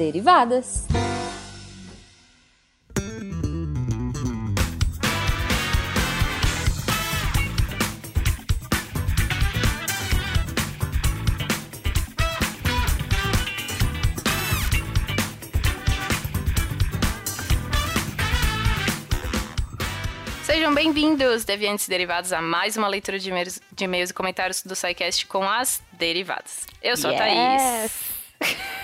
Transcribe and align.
derivadas. 0.00 0.86
Sejam 20.42 20.74
bem-vindos, 20.74 21.44
deviantes 21.44 21.86
derivados, 21.86 22.32
a 22.32 22.40
mais 22.40 22.74
uma 22.78 22.88
leitura 22.88 23.18
de 23.18 23.28
e-mails, 23.28 23.60
de 23.70 23.84
e-mails 23.84 24.08
e 24.08 24.14
comentários 24.14 24.62
do 24.62 24.74
SciCast 24.74 25.26
com 25.26 25.42
as 25.44 25.82
derivadas. 25.92 26.66
Eu 26.82 26.96
sou 26.96 27.10
yes. 27.10 27.20
a 27.20 27.22
Thaís. 27.22 28.70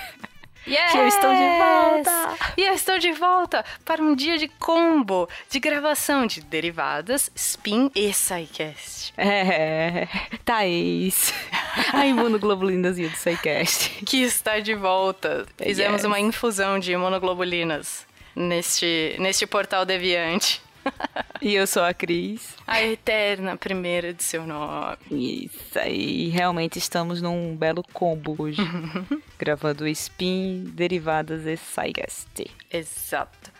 Yes! 0.67 0.93
E 0.93 0.97
eu 0.97 1.07
estou 1.07 1.33
de 1.33 1.57
volta! 1.57 2.37
E 2.57 2.61
eu 2.63 2.73
estou 2.73 2.99
de 2.99 3.11
volta 3.13 3.65
para 3.85 4.01
um 4.01 4.13
dia 4.13 4.37
de 4.37 4.49
combo 4.49 5.29
de 5.49 5.59
gravação 5.59 6.27
de 6.27 6.41
derivadas, 6.41 7.31
spin 7.33 7.89
e 7.95 8.13
SciCast. 8.13 9.13
É, 9.17 10.07
Thaís, 10.43 11.33
a 11.93 12.05
imunoglobulinazinha 12.05 13.07
do 13.07 13.15
SciCast. 13.15 14.03
Que 14.05 14.23
está 14.23 14.59
de 14.59 14.75
volta. 14.75 15.45
Fizemos 15.57 16.01
yes. 16.01 16.05
uma 16.05 16.19
infusão 16.19 16.77
de 16.79 16.91
imunoglobulanas 16.91 18.05
neste, 18.35 19.15
neste 19.19 19.47
portal 19.47 19.85
deviante. 19.85 20.61
E 21.39 21.53
eu 21.53 21.67
sou 21.67 21.83
a 21.83 21.93
Cris. 21.93 22.55
A 22.65 22.81
eterna 22.81 23.55
primeira 23.55 24.11
de 24.11 24.23
seu 24.23 24.45
nome. 24.45 24.97
Isso 25.11 25.77
aí, 25.77 26.29
realmente 26.29 26.79
estamos 26.79 27.21
num 27.21 27.55
belo 27.55 27.83
combo 27.93 28.35
hoje. 28.39 28.61
gravando 29.37 29.87
Spin, 29.87 30.63
Derivadas 30.73 31.45
e 31.45 31.55
SciCast. 31.55 32.49
Exato. 32.71 33.56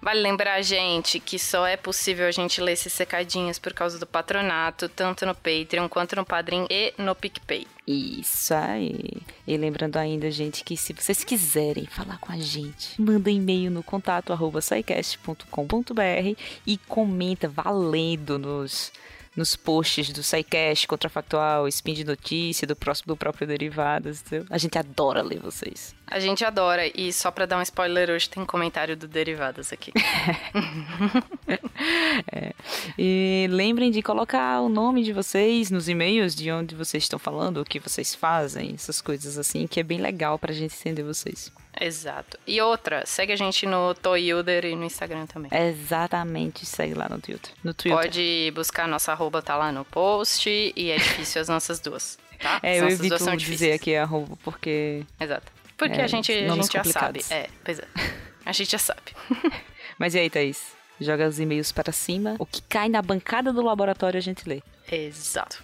Vale 0.00 0.20
lembrar, 0.20 0.62
gente, 0.62 1.18
que 1.18 1.38
só 1.38 1.66
é 1.66 1.76
possível 1.76 2.26
a 2.26 2.30
gente 2.30 2.60
ler 2.60 2.72
esses 2.72 2.92
secadinhos 2.92 3.58
por 3.58 3.72
causa 3.72 3.98
do 3.98 4.06
patronato, 4.06 4.88
tanto 4.88 5.26
no 5.26 5.34
Patreon 5.34 5.88
quanto 5.88 6.14
no 6.14 6.24
Padrim 6.24 6.66
e 6.70 6.94
no 6.96 7.14
PicPay. 7.14 7.66
Isso 7.86 8.54
aí. 8.54 9.22
E 9.46 9.56
lembrando 9.56 9.96
ainda, 9.96 10.30
gente, 10.30 10.62
que 10.62 10.76
se 10.76 10.92
vocês 10.92 11.24
quiserem 11.24 11.86
falar 11.86 12.18
com 12.18 12.30
a 12.30 12.38
gente, 12.38 13.00
manda 13.00 13.30
e-mail 13.30 13.70
no 13.70 13.82
contato 13.82 14.32
arroba 14.32 14.60
e 16.66 16.78
comenta 16.86 17.48
valendo 17.48 18.38
nos 18.38 18.92
nos 19.38 19.54
posts 19.54 20.12
do 20.12 20.22
SciCast, 20.22 20.88
Contrafactual, 20.88 21.68
Spin 21.68 21.94
de 21.94 22.04
Notícia, 22.04 22.66
do, 22.66 22.74
próximo, 22.74 23.06
do 23.06 23.16
próprio 23.16 23.46
Derivadas. 23.46 24.20
Entendeu? 24.20 24.46
A 24.50 24.58
gente 24.58 24.76
adora 24.76 25.22
ler 25.22 25.38
vocês. 25.38 25.94
A 26.06 26.18
gente 26.18 26.44
adora. 26.44 26.86
E 26.98 27.12
só 27.12 27.30
pra 27.30 27.46
dar 27.46 27.58
um 27.58 27.62
spoiler, 27.62 28.10
hoje 28.10 28.28
tem 28.28 28.44
comentário 28.44 28.96
do 28.96 29.06
Derivadas 29.06 29.72
aqui. 29.72 29.92
é. 32.32 32.52
E 32.98 33.46
lembrem 33.50 33.90
de 33.90 34.02
colocar 34.02 34.60
o 34.60 34.68
nome 34.68 35.04
de 35.04 35.12
vocês 35.12 35.70
nos 35.70 35.88
e-mails, 35.88 36.34
de 36.34 36.50
onde 36.50 36.74
vocês 36.74 37.04
estão 37.04 37.18
falando, 37.18 37.60
o 37.60 37.64
que 37.64 37.78
vocês 37.78 38.14
fazem, 38.14 38.72
essas 38.74 39.00
coisas 39.00 39.38
assim, 39.38 39.66
que 39.66 39.78
é 39.78 39.84
bem 39.84 40.00
legal 40.00 40.38
pra 40.38 40.52
gente 40.52 40.74
entender 40.74 41.04
vocês. 41.04 41.52
Exato. 41.80 42.38
E 42.46 42.60
outra, 42.60 43.04
segue 43.06 43.32
a 43.32 43.36
gente 43.36 43.66
no 43.66 43.94
Toyuder 43.94 44.64
e 44.64 44.74
no 44.74 44.84
Instagram 44.84 45.26
também. 45.26 45.50
Exatamente, 45.52 46.66
segue 46.66 46.94
lá 46.94 47.08
no 47.08 47.20
Twitter. 47.20 47.52
No 47.62 47.72
Twitter. 47.72 47.96
Pode 47.96 48.52
buscar 48.54 48.88
nossa 48.88 49.12
arroba, 49.12 49.40
tá 49.40 49.56
lá 49.56 49.70
no 49.70 49.84
post, 49.84 50.48
e 50.48 50.90
é 50.90 50.96
difícil 50.96 51.40
as 51.40 51.48
nossas 51.48 51.80
duas, 51.80 52.18
tá? 52.40 52.60
É, 52.62 52.80
eu 52.80 52.88
evito 52.88 53.16
dizer 53.16 53.36
difíceis. 53.36 53.74
aqui 53.74 53.94
arroba, 53.94 54.36
porque... 54.42 55.04
Exato. 55.20 55.52
Porque 55.76 56.00
é, 56.00 56.04
a 56.04 56.08
gente, 56.08 56.32
a 56.32 56.54
gente 56.54 56.72
já 56.72 56.84
sabe. 56.84 57.20
É, 57.30 57.48
pois 57.64 57.78
é. 57.78 57.84
A 58.44 58.52
gente 58.52 58.72
já 58.72 58.78
sabe. 58.78 59.14
Mas 59.96 60.14
e 60.14 60.18
aí, 60.18 60.28
Thaís? 60.28 60.76
Joga 61.00 61.28
os 61.28 61.38
e-mails 61.38 61.70
para 61.70 61.92
cima. 61.92 62.34
O 62.38 62.44
que 62.44 62.60
cai 62.62 62.88
na 62.88 63.00
bancada 63.00 63.52
do 63.52 63.62
laboratório 63.62 64.18
a 64.18 64.20
gente 64.20 64.48
lê. 64.48 64.60
Exato. 64.90 65.62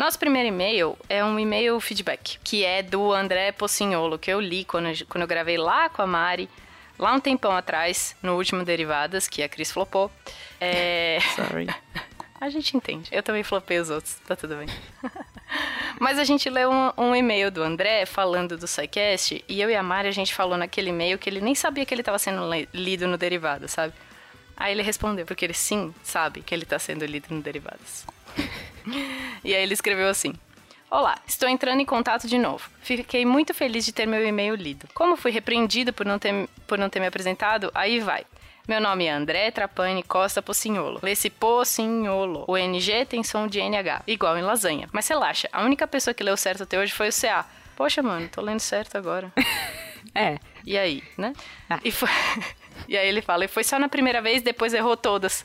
Nosso 0.00 0.18
primeiro 0.18 0.48
e-mail 0.48 0.96
é 1.10 1.22
um 1.22 1.38
e-mail 1.38 1.78
feedback, 1.78 2.38
que 2.42 2.64
é 2.64 2.82
do 2.82 3.12
André 3.12 3.52
Pocinholo, 3.52 4.18
que 4.18 4.32
eu 4.32 4.40
li 4.40 4.64
quando 4.64 4.88
eu, 4.88 4.94
quando 5.06 5.20
eu 5.20 5.28
gravei 5.28 5.58
lá 5.58 5.90
com 5.90 6.00
a 6.00 6.06
Mari, 6.06 6.48
lá 6.98 7.12
um 7.12 7.20
tempão 7.20 7.54
atrás, 7.54 8.16
no 8.22 8.34
último 8.36 8.64
Derivadas, 8.64 9.28
que 9.28 9.42
a 9.42 9.48
Cris 9.48 9.70
flopou. 9.70 10.10
É... 10.58 11.18
Sorry. 11.36 11.66
a 12.40 12.48
gente 12.48 12.74
entende. 12.74 13.10
Eu 13.12 13.22
também 13.22 13.42
flopei 13.42 13.78
os 13.78 13.90
outros, 13.90 14.14
tá 14.26 14.34
tudo 14.34 14.56
bem. 14.56 14.68
Mas 16.00 16.18
a 16.18 16.24
gente 16.24 16.48
leu 16.48 16.70
um, 16.70 16.92
um, 16.96 17.14
e-mail 17.14 17.50
do 17.50 17.62
André 17.62 18.06
falando 18.06 18.56
do 18.56 18.66
SciCast, 18.66 19.44
e 19.46 19.60
eu 19.60 19.68
e 19.68 19.76
a 19.76 19.82
Mari, 19.82 20.08
a 20.08 20.12
gente 20.12 20.34
falou 20.34 20.56
naquele 20.56 20.88
e-mail 20.88 21.18
que 21.18 21.28
ele 21.28 21.42
nem 21.42 21.54
sabia 21.54 21.84
que 21.84 21.92
ele 21.92 22.00
estava 22.00 22.18
sendo 22.18 22.40
lido 22.72 23.06
no 23.06 23.18
Derivado, 23.18 23.68
sabe? 23.68 23.92
Aí 24.56 24.72
ele 24.72 24.82
respondeu, 24.82 25.26
porque 25.26 25.44
ele 25.44 25.52
sim 25.52 25.94
sabe 26.02 26.40
que 26.40 26.54
ele 26.54 26.62
está 26.62 26.78
sendo 26.78 27.04
lido 27.04 27.26
no 27.34 27.42
Derivadas. 27.42 28.06
e 29.44 29.54
aí 29.54 29.62
ele 29.62 29.74
escreveu 29.74 30.08
assim: 30.08 30.34
Olá, 30.90 31.16
estou 31.26 31.48
entrando 31.48 31.80
em 31.80 31.84
contato 31.84 32.26
de 32.26 32.36
novo. 32.36 32.68
Fiquei 32.82 33.24
muito 33.24 33.54
feliz 33.54 33.84
de 33.84 33.92
ter 33.92 34.06
meu 34.06 34.26
e-mail 34.26 34.56
lido. 34.56 34.88
Como 34.92 35.16
fui 35.16 35.30
repreendido 35.30 35.92
por 35.92 36.04
não 36.04 36.18
ter, 36.18 36.48
por 36.66 36.78
não 36.78 36.90
ter 36.90 36.98
me 36.98 37.06
apresentado, 37.06 37.70
aí 37.74 38.00
vai. 38.00 38.24
Meu 38.66 38.80
nome 38.80 39.06
é 39.06 39.10
André 39.10 39.50
Trapani 39.50 40.02
Costa 40.02 40.42
Pocinholo. 40.42 41.00
Lê-se 41.02 41.30
Pocinholo. 41.30 42.44
O 42.46 42.56
NG 42.56 43.04
tem 43.04 43.22
som 43.22 43.46
de 43.46 43.60
NH, 43.60 44.02
igual 44.06 44.36
em 44.36 44.42
lasanha. 44.42 44.88
Mas 44.92 45.08
relaxa, 45.08 45.48
a 45.52 45.62
única 45.62 45.86
pessoa 45.86 46.12
que 46.12 46.22
leu 46.22 46.36
certo 46.36 46.64
até 46.64 46.78
hoje 46.78 46.92
foi 46.92 47.08
o 47.08 47.12
CA. 47.12 47.46
Poxa, 47.76 48.02
mano, 48.02 48.28
tô 48.28 48.40
lendo 48.40 48.60
certo 48.60 48.96
agora. 48.96 49.32
é. 50.14 50.38
E 50.66 50.76
aí, 50.76 51.02
né? 51.16 51.32
Ah. 51.68 51.80
E, 51.84 51.90
foi... 51.90 52.08
e 52.88 52.96
aí 52.96 53.08
ele 53.08 53.22
fala, 53.22 53.44
e 53.44 53.48
foi 53.48 53.64
só 53.64 53.78
na 53.78 53.88
primeira 53.88 54.20
vez, 54.20 54.42
depois 54.42 54.74
errou 54.74 54.96
todas. 54.96 55.44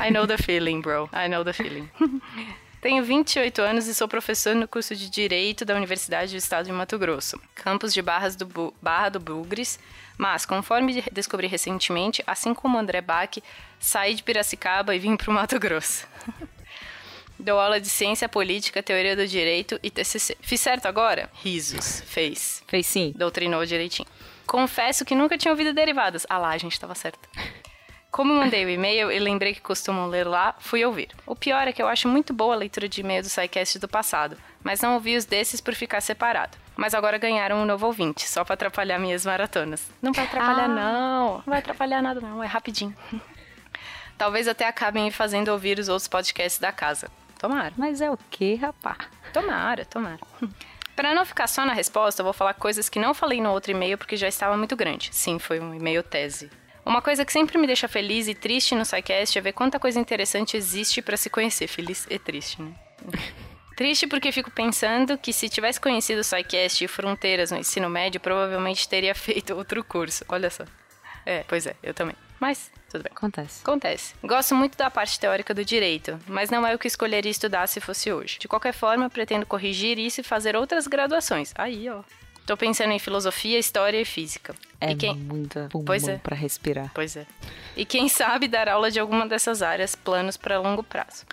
I 0.00 0.10
know 0.10 0.26
the 0.26 0.38
feeling, 0.38 0.80
bro. 0.80 1.08
I 1.12 1.28
know 1.28 1.44
the 1.44 1.52
feeling. 1.52 1.88
Tenho 2.80 3.02
28 3.02 3.60
anos 3.60 3.88
e 3.88 3.94
sou 3.94 4.06
professor 4.06 4.54
no 4.54 4.68
curso 4.68 4.94
de 4.94 5.10
Direito 5.10 5.64
da 5.64 5.74
Universidade 5.74 6.30
do 6.30 6.38
Estado 6.38 6.66
de 6.66 6.72
Mato 6.72 6.96
Grosso, 6.96 7.40
campus 7.52 7.92
de 7.92 8.00
Barras 8.00 8.36
do 8.36 8.46
Bu 8.46 8.72
Barra 8.80 9.08
do 9.08 9.18
Bugres, 9.18 9.80
mas, 10.16 10.46
conforme 10.46 11.02
descobri 11.12 11.48
recentemente, 11.48 12.22
assim 12.24 12.54
como 12.54 12.78
André 12.78 13.00
Bach, 13.00 13.36
saí 13.80 14.14
de 14.14 14.22
Piracicaba 14.22 14.94
e 14.94 14.98
vim 14.98 15.16
para 15.16 15.30
o 15.30 15.34
Mato 15.34 15.58
Grosso. 15.58 16.06
Dou 17.38 17.58
aula 17.58 17.80
de 17.80 17.88
ciência 17.88 18.28
política, 18.28 18.82
teoria 18.82 19.14
do 19.14 19.26
direito 19.26 19.78
e 19.82 19.90
TCC. 19.90 20.36
Fiz 20.40 20.60
certo 20.60 20.86
agora? 20.86 21.30
Risos. 21.34 22.00
Fez. 22.04 22.64
Fez 22.66 22.86
sim. 22.86 23.12
Doutrinou 23.16 23.64
direitinho. 23.64 24.08
Confesso 24.44 25.04
que 25.04 25.14
nunca 25.14 25.38
tinha 25.38 25.52
ouvido 25.52 25.72
derivadas. 25.72 26.26
Ah 26.28 26.38
lá, 26.38 26.50
a 26.50 26.58
gente 26.58 26.72
estava 26.72 26.96
certo. 26.96 27.28
Como 28.10 28.34
mandei 28.34 28.64
o 28.64 28.70
e-mail 28.70 29.12
e 29.12 29.18
lembrei 29.18 29.54
que 29.54 29.60
costumam 29.60 30.08
ler 30.08 30.26
lá, 30.26 30.54
fui 30.58 30.84
ouvir. 30.84 31.10
O 31.26 31.36
pior 31.36 31.68
é 31.68 31.72
que 31.72 31.82
eu 31.82 31.86
acho 31.86 32.08
muito 32.08 32.32
boa 32.32 32.54
a 32.54 32.58
leitura 32.58 32.88
de 32.88 33.00
e-mail 33.00 33.22
do 33.22 33.28
SciCast 33.28 33.78
do 33.78 33.86
passado, 33.86 34.36
mas 34.62 34.80
não 34.80 34.94
ouvi 34.94 35.16
os 35.16 35.24
desses 35.24 35.60
por 35.60 35.74
ficar 35.74 36.00
separado. 36.00 36.56
Mas 36.74 36.94
agora 36.94 37.18
ganharam 37.18 37.62
um 37.62 37.64
novo 37.66 37.86
ouvinte, 37.86 38.26
só 38.28 38.44
para 38.44 38.54
atrapalhar 38.54 38.98
minhas 38.98 39.26
maratonas. 39.26 39.90
Não 40.00 40.12
vai 40.12 40.24
atrapalhar, 40.24 40.64
ah. 40.64 40.68
não. 40.68 41.34
Não 41.34 41.42
vai 41.44 41.58
atrapalhar 41.58 42.02
nada, 42.02 42.20
não. 42.20 42.42
É 42.42 42.46
rapidinho. 42.46 42.96
Talvez 44.16 44.48
até 44.48 44.66
acabem 44.66 45.04
me 45.04 45.10
fazendo 45.10 45.48
ouvir 45.48 45.78
os 45.78 45.88
outros 45.88 46.08
podcasts 46.08 46.58
da 46.58 46.72
casa. 46.72 47.08
Tomara. 47.38 47.72
Mas 47.76 48.00
é 48.00 48.10
o 48.10 48.18
que, 48.30 48.56
rapá? 48.56 48.96
Tomara, 49.32 49.84
tomara. 49.84 50.18
Para 50.96 51.14
não 51.14 51.24
ficar 51.24 51.46
só 51.46 51.64
na 51.64 51.72
resposta, 51.72 52.22
eu 52.22 52.24
vou 52.24 52.32
falar 52.32 52.54
coisas 52.54 52.88
que 52.88 52.98
não 52.98 53.14
falei 53.14 53.40
no 53.40 53.52
outro 53.52 53.70
e-mail 53.70 53.96
porque 53.96 54.16
já 54.16 54.26
estava 54.26 54.56
muito 54.56 54.74
grande. 54.74 55.10
Sim, 55.12 55.38
foi 55.38 55.60
um 55.60 55.72
e-mail 55.72 56.02
tese. 56.02 56.50
Uma 56.88 57.02
coisa 57.02 57.22
que 57.22 57.30
sempre 57.30 57.58
me 57.58 57.66
deixa 57.66 57.86
feliz 57.86 58.28
e 58.28 58.34
triste 58.34 58.74
no 58.74 58.82
SciCast 58.82 59.36
é 59.36 59.42
ver 59.42 59.52
quanta 59.52 59.78
coisa 59.78 60.00
interessante 60.00 60.56
existe 60.56 61.02
para 61.02 61.18
se 61.18 61.28
conhecer. 61.28 61.68
Feliz 61.68 62.06
e 62.08 62.18
triste, 62.18 62.62
né? 62.62 62.72
Triste 63.76 64.06
porque 64.08 64.32
fico 64.32 64.50
pensando 64.50 65.16
que 65.16 65.32
se 65.32 65.48
tivesse 65.48 65.78
conhecido 65.78 66.22
o 66.22 66.24
SciCast 66.24 66.82
e 66.82 66.88
Fronteiras 66.88 67.52
no 67.52 67.58
ensino 67.58 67.88
médio, 67.88 68.18
provavelmente 68.18 68.88
teria 68.88 69.14
feito 69.14 69.54
outro 69.54 69.84
curso. 69.84 70.24
Olha 70.28 70.50
só. 70.50 70.64
É, 71.24 71.44
pois 71.46 71.66
é, 71.66 71.76
eu 71.82 71.92
também. 71.92 72.16
Mas, 72.40 72.72
tudo 72.90 73.04
bem. 73.04 73.12
Acontece. 73.14 73.60
Acontece. 73.62 74.14
Gosto 74.24 74.54
muito 74.54 74.76
da 74.78 74.90
parte 74.90 75.20
teórica 75.20 75.52
do 75.52 75.64
direito, 75.64 76.18
mas 76.26 76.50
não 76.50 76.66
é 76.66 76.74
o 76.74 76.78
que 76.78 76.88
escolheria 76.88 77.30
estudar 77.30 77.66
se 77.68 77.80
fosse 77.80 78.10
hoje. 78.10 78.38
De 78.38 78.48
qualquer 78.48 78.72
forma, 78.72 79.10
pretendo 79.10 79.44
corrigir 79.44 79.98
isso 79.98 80.22
e 80.22 80.24
fazer 80.24 80.56
outras 80.56 80.86
graduações. 80.86 81.52
Aí, 81.54 81.88
ó. 81.88 82.02
Tô 82.48 82.56
pensando 82.56 82.92
em 82.92 82.98
filosofia, 82.98 83.58
história 83.58 84.00
e 84.00 84.06
física. 84.06 84.54
É 84.80 84.92
e 84.92 84.96
quem... 84.96 85.14
muita 85.14 85.68
pois 85.84 86.08
é. 86.08 86.16
para 86.16 86.34
respirar. 86.34 86.90
Pois 86.94 87.14
é. 87.14 87.26
E 87.76 87.84
quem 87.84 88.08
sabe 88.08 88.48
dar 88.48 88.70
aula 88.70 88.90
de 88.90 88.98
alguma 88.98 89.28
dessas 89.28 89.60
áreas, 89.60 89.94
planos 89.94 90.38
para 90.38 90.58
longo 90.58 90.82
prazo. 90.82 91.26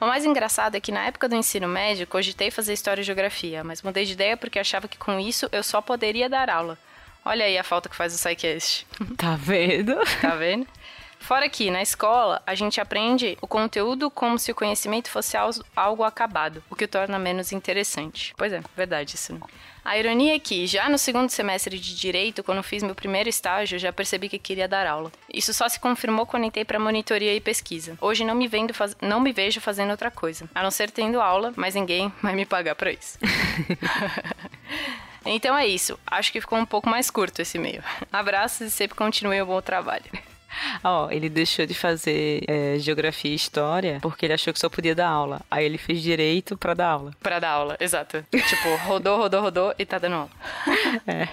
O 0.00 0.06
mais 0.06 0.24
engraçado 0.24 0.74
é 0.74 0.80
que 0.80 0.90
na 0.90 1.04
época 1.04 1.28
do 1.28 1.36
ensino 1.36 1.68
médio, 1.68 2.06
cogitei 2.06 2.50
fazer 2.50 2.72
história 2.72 3.02
e 3.02 3.04
geografia, 3.04 3.62
mas 3.62 3.82
mudei 3.82 4.06
de 4.06 4.14
ideia 4.14 4.34
porque 4.34 4.58
achava 4.58 4.88
que 4.88 4.96
com 4.96 5.20
isso 5.20 5.46
eu 5.52 5.62
só 5.62 5.82
poderia 5.82 6.26
dar 6.26 6.48
aula. 6.48 6.78
Olha 7.22 7.44
aí 7.44 7.58
a 7.58 7.62
falta 7.62 7.90
que 7.90 7.94
faz 7.94 8.14
o 8.14 8.16
SciCast. 8.16 8.86
Tá 9.18 9.36
vendo? 9.36 9.94
Tá 10.22 10.36
vendo? 10.36 10.66
Fora 11.22 11.48
que, 11.48 11.70
na 11.70 11.80
escola, 11.80 12.42
a 12.44 12.52
gente 12.54 12.80
aprende 12.80 13.38
o 13.40 13.46
conteúdo 13.46 14.10
como 14.10 14.38
se 14.40 14.50
o 14.50 14.54
conhecimento 14.56 15.08
fosse 15.08 15.36
algo 15.76 16.02
acabado, 16.02 16.62
o 16.68 16.74
que 16.74 16.84
o 16.84 16.88
torna 16.88 17.16
menos 17.16 17.52
interessante. 17.52 18.34
Pois 18.36 18.52
é, 18.52 18.60
verdade 18.76 19.14
isso, 19.14 19.32
né? 19.32 19.40
A 19.84 19.96
ironia 19.96 20.34
é 20.34 20.38
que, 20.40 20.66
já 20.66 20.88
no 20.88 20.98
segundo 20.98 21.30
semestre 21.30 21.78
de 21.78 21.96
Direito, 21.96 22.42
quando 22.42 22.62
fiz 22.62 22.82
meu 22.82 22.94
primeiro 22.94 23.28
estágio, 23.28 23.78
já 23.78 23.92
percebi 23.92 24.28
que 24.28 24.38
queria 24.38 24.66
dar 24.66 24.86
aula. 24.86 25.12
Isso 25.32 25.54
só 25.54 25.68
se 25.68 25.78
confirmou 25.78 26.26
quando 26.26 26.44
entrei 26.44 26.64
para 26.64 26.78
monitoria 26.78 27.34
e 27.34 27.40
pesquisa. 27.40 27.96
Hoje 28.00 28.24
não 28.24 28.34
me, 28.34 28.48
vendo 28.48 28.74
faz... 28.74 28.96
não 29.00 29.20
me 29.20 29.32
vejo 29.32 29.60
fazendo 29.60 29.90
outra 29.90 30.10
coisa, 30.10 30.50
a 30.52 30.62
não 30.62 30.72
ser 30.72 30.90
tendo 30.90 31.20
aula, 31.20 31.52
mas 31.56 31.76
ninguém 31.76 32.12
vai 32.20 32.34
me 32.34 32.44
pagar 32.44 32.74
para 32.74 32.90
isso. 32.90 33.16
então 35.24 35.56
é 35.56 35.68
isso. 35.68 35.98
Acho 36.04 36.32
que 36.32 36.40
ficou 36.40 36.58
um 36.58 36.66
pouco 36.66 36.88
mais 36.88 37.10
curto 37.10 37.42
esse 37.42 37.58
e-mail. 37.58 37.82
Abraços 38.12 38.66
e 38.66 38.70
sempre 38.70 38.96
continue 38.96 39.40
o 39.40 39.46
bom 39.46 39.60
trabalho. 39.60 40.04
Ó, 40.92 41.10
ele 41.10 41.28
deixou 41.28 41.66
de 41.66 41.74
fazer 41.74 42.44
é, 42.46 42.78
geografia 42.78 43.30
e 43.30 43.34
história 43.34 43.98
porque 44.00 44.26
ele 44.26 44.32
achou 44.32 44.52
que 44.52 44.58
só 44.58 44.68
podia 44.68 44.94
dar 44.94 45.08
aula. 45.08 45.40
Aí 45.50 45.64
ele 45.64 45.78
fez 45.78 46.02
direito 46.02 46.56
para 46.56 46.74
dar 46.74 46.88
aula. 46.88 47.12
Para 47.20 47.38
dar 47.38 47.50
aula, 47.50 47.76
exato. 47.80 48.24
tipo, 48.30 48.74
rodou, 48.86 49.16
rodou, 49.18 49.40
rodou 49.42 49.74
e 49.78 49.84
tá 49.84 49.98
dando 49.98 50.14
aula. 50.14 50.30
é. 51.06 51.28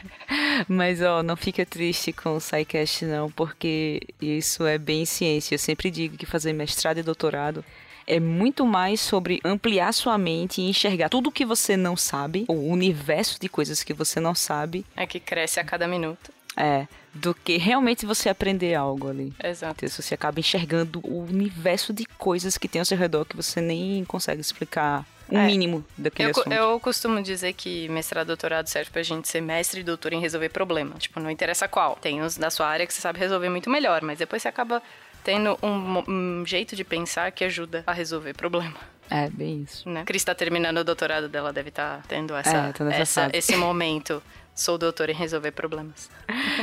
Mas, 0.67 1.01
ó, 1.01 1.23
não 1.23 1.35
fica 1.35 1.65
triste 1.65 2.13
com 2.13 2.35
o 2.35 2.39
SciCast, 2.39 3.05
não, 3.05 3.31
porque 3.31 4.01
isso 4.21 4.65
é 4.65 4.77
bem 4.77 5.05
ciência. 5.05 5.55
Eu 5.55 5.59
sempre 5.59 5.89
digo 5.89 6.17
que 6.17 6.25
fazer 6.25 6.53
mestrado 6.53 6.99
e 6.99 7.03
doutorado 7.03 7.63
é 8.09 8.19
muito 8.19 8.65
mais 8.65 8.99
sobre 8.99 9.39
ampliar 9.45 9.93
sua 9.93 10.17
mente 10.17 10.61
e 10.61 10.67
enxergar 10.67 11.09
tudo 11.09 11.31
que 11.31 11.45
você 11.45 11.77
não 11.77 11.95
sabe, 11.95 12.43
o 12.47 12.71
universo 12.71 13.39
de 13.39 13.47
coisas 13.47 13.83
que 13.83 13.93
você 13.93 14.19
não 14.19 14.33
sabe. 14.33 14.83
É 14.97 15.05
que 15.05 15.19
cresce 15.19 15.59
a 15.59 15.63
cada 15.63 15.87
minuto. 15.87 16.31
É, 16.61 16.87
do 17.13 17.33
que 17.33 17.57
realmente 17.57 18.05
você 18.05 18.27
aprender 18.27 18.75
algo 18.75 19.09
ali. 19.09 19.33
Exato. 19.41 19.87
Se 19.87 20.01
você 20.01 20.13
acaba 20.13 20.39
enxergando 20.39 20.99
o 21.03 21.23
universo 21.23 21.93
de 21.93 22.05
coisas 22.17 22.57
que 22.57 22.67
tem 22.67 22.79
ao 22.79 22.85
seu 22.85 22.97
redor 22.97 23.25
que 23.25 23.35
você 23.35 23.61
nem 23.61 24.03
consegue 24.03 24.41
explicar 24.41 25.05
o 25.29 25.35
um 25.35 25.39
é. 25.39 25.45
mínimo 25.45 25.85
daquele 25.97 26.29
eu, 26.29 26.31
assunto. 26.31 26.51
Eu 26.51 26.79
costumo 26.79 27.21
dizer 27.21 27.53
que 27.53 27.87
mestrado 27.89 28.25
e 28.25 28.27
doutorado 28.27 28.67
serve 28.67 28.91
pra 28.91 29.01
gente 29.03 29.27
ser 29.27 29.41
mestre 29.41 29.81
e 29.81 29.83
doutor 29.83 30.13
em 30.13 30.19
resolver 30.19 30.49
problema. 30.49 30.95
Tipo, 30.97 31.19
não 31.19 31.31
interessa 31.31 31.67
qual. 31.67 31.95
Tem 31.95 32.21
uns 32.21 32.37
da 32.37 32.49
sua 32.49 32.67
área 32.67 32.85
que 32.85 32.93
você 32.93 33.01
sabe 33.01 33.19
resolver 33.19 33.49
muito 33.49 33.69
melhor, 33.69 34.01
mas 34.01 34.19
depois 34.19 34.41
você 34.41 34.47
acaba 34.47 34.81
tendo 35.23 35.57
um, 35.61 36.03
um 36.07 36.45
jeito 36.45 36.75
de 36.75 36.83
pensar 36.83 37.31
que 37.31 37.43
ajuda 37.43 37.83
a 37.85 37.93
resolver 37.93 38.33
problema. 38.33 38.77
É, 39.09 39.29
bem 39.29 39.63
isso. 39.63 39.89
Né? 39.89 40.03
Cris 40.05 40.23
tá 40.23 40.35
terminando 40.35 40.77
o 40.77 40.83
doutorado 40.83 41.27
dela, 41.27 41.51
deve 41.51 41.69
estar 41.69 41.97
tá 41.97 42.03
tendo 42.07 42.35
essa, 42.35 42.73
é, 42.91 43.01
essa 43.01 43.29
esse 43.33 43.55
momento 43.55 44.21
Sou 44.59 44.77
doutora 44.77 45.13
em 45.13 45.15
resolver 45.15 45.51
problemas. 45.51 46.09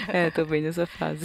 é, 0.09 0.31
tô 0.31 0.45
bem 0.45 0.61
nessa 0.61 0.85
fase. 0.85 1.25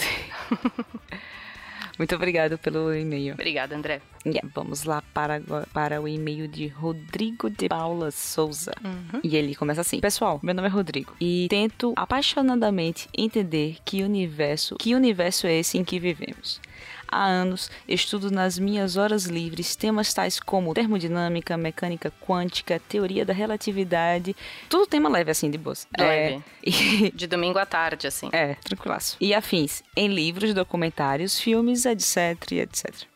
Muito 2.00 2.16
obrigado 2.16 2.58
pelo 2.58 2.96
e-mail. 2.96 3.34
Obrigada, 3.34 3.76
André. 3.76 4.02
Yeah, 4.26 4.50
vamos 4.56 4.86
lá 4.86 5.04
para, 5.14 5.42
para 5.74 6.02
o 6.02 6.08
e-mail 6.08 6.48
de 6.48 6.68
Rodrigo 6.68 7.50
de 7.50 7.68
Paula 7.68 8.10
Souza. 8.10 8.72
Uhum. 8.82 9.20
E 9.22 9.36
ele 9.36 9.54
começa 9.54 9.82
assim: 9.82 10.00
Pessoal, 10.00 10.40
meu 10.42 10.56
nome 10.56 10.70
é 10.70 10.72
Rodrigo 10.72 11.14
e 11.20 11.48
tento 11.50 11.92
apaixonadamente 11.98 13.10
entender 13.18 13.80
que 13.84 14.02
universo, 14.02 14.78
que 14.78 14.96
universo 14.96 15.48
é 15.48 15.60
esse 15.60 15.78
em 15.78 15.84
que 15.84 16.00
vivemos. 16.00 16.62
Há 17.12 17.26
anos 17.26 17.70
estudo 17.88 18.32
nas 18.32 18.58
minhas 18.58 18.96
horas 18.96 19.26
livres 19.26 19.76
temas 19.76 20.14
tais 20.14 20.40
como 20.40 20.74
termodinâmica, 20.74 21.58
mecânica 21.58 22.12
quântica, 22.26 22.82
teoria 22.88 23.26
da 23.26 23.34
relatividade. 23.34 24.34
Tudo 24.70 24.88
tema 24.88 25.10
leve, 25.10 25.30
assim, 25.30 25.52
de 25.52 25.58
boa. 25.58 25.76
Leve. 25.98 26.44
É. 26.66 27.12
De 27.14 27.28
domingo 27.28 27.60
à 27.60 27.66
tarde, 27.66 28.08
assim. 28.08 28.30
É, 28.32 28.56
tranquilaço. 28.56 29.18
E 29.20 29.34
afins, 29.34 29.84
em 29.96 30.08
livros, 30.08 30.54
documentários, 30.54 31.40
filmes, 31.40 31.86
etc, 31.86 32.52
etc. 32.54 33.12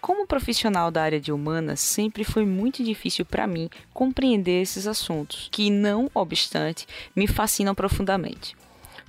Como 0.00 0.26
profissional 0.26 0.90
da 0.90 1.02
área 1.02 1.20
de 1.20 1.30
humanas, 1.30 1.78
sempre 1.78 2.24
foi 2.24 2.44
muito 2.44 2.82
difícil 2.82 3.24
para 3.24 3.46
mim 3.46 3.70
compreender 3.94 4.60
esses 4.60 4.86
assuntos, 4.86 5.48
que, 5.52 5.70
não 5.70 6.10
obstante, 6.12 6.86
me 7.14 7.28
fascinam 7.28 7.74
profundamente. 7.74 8.56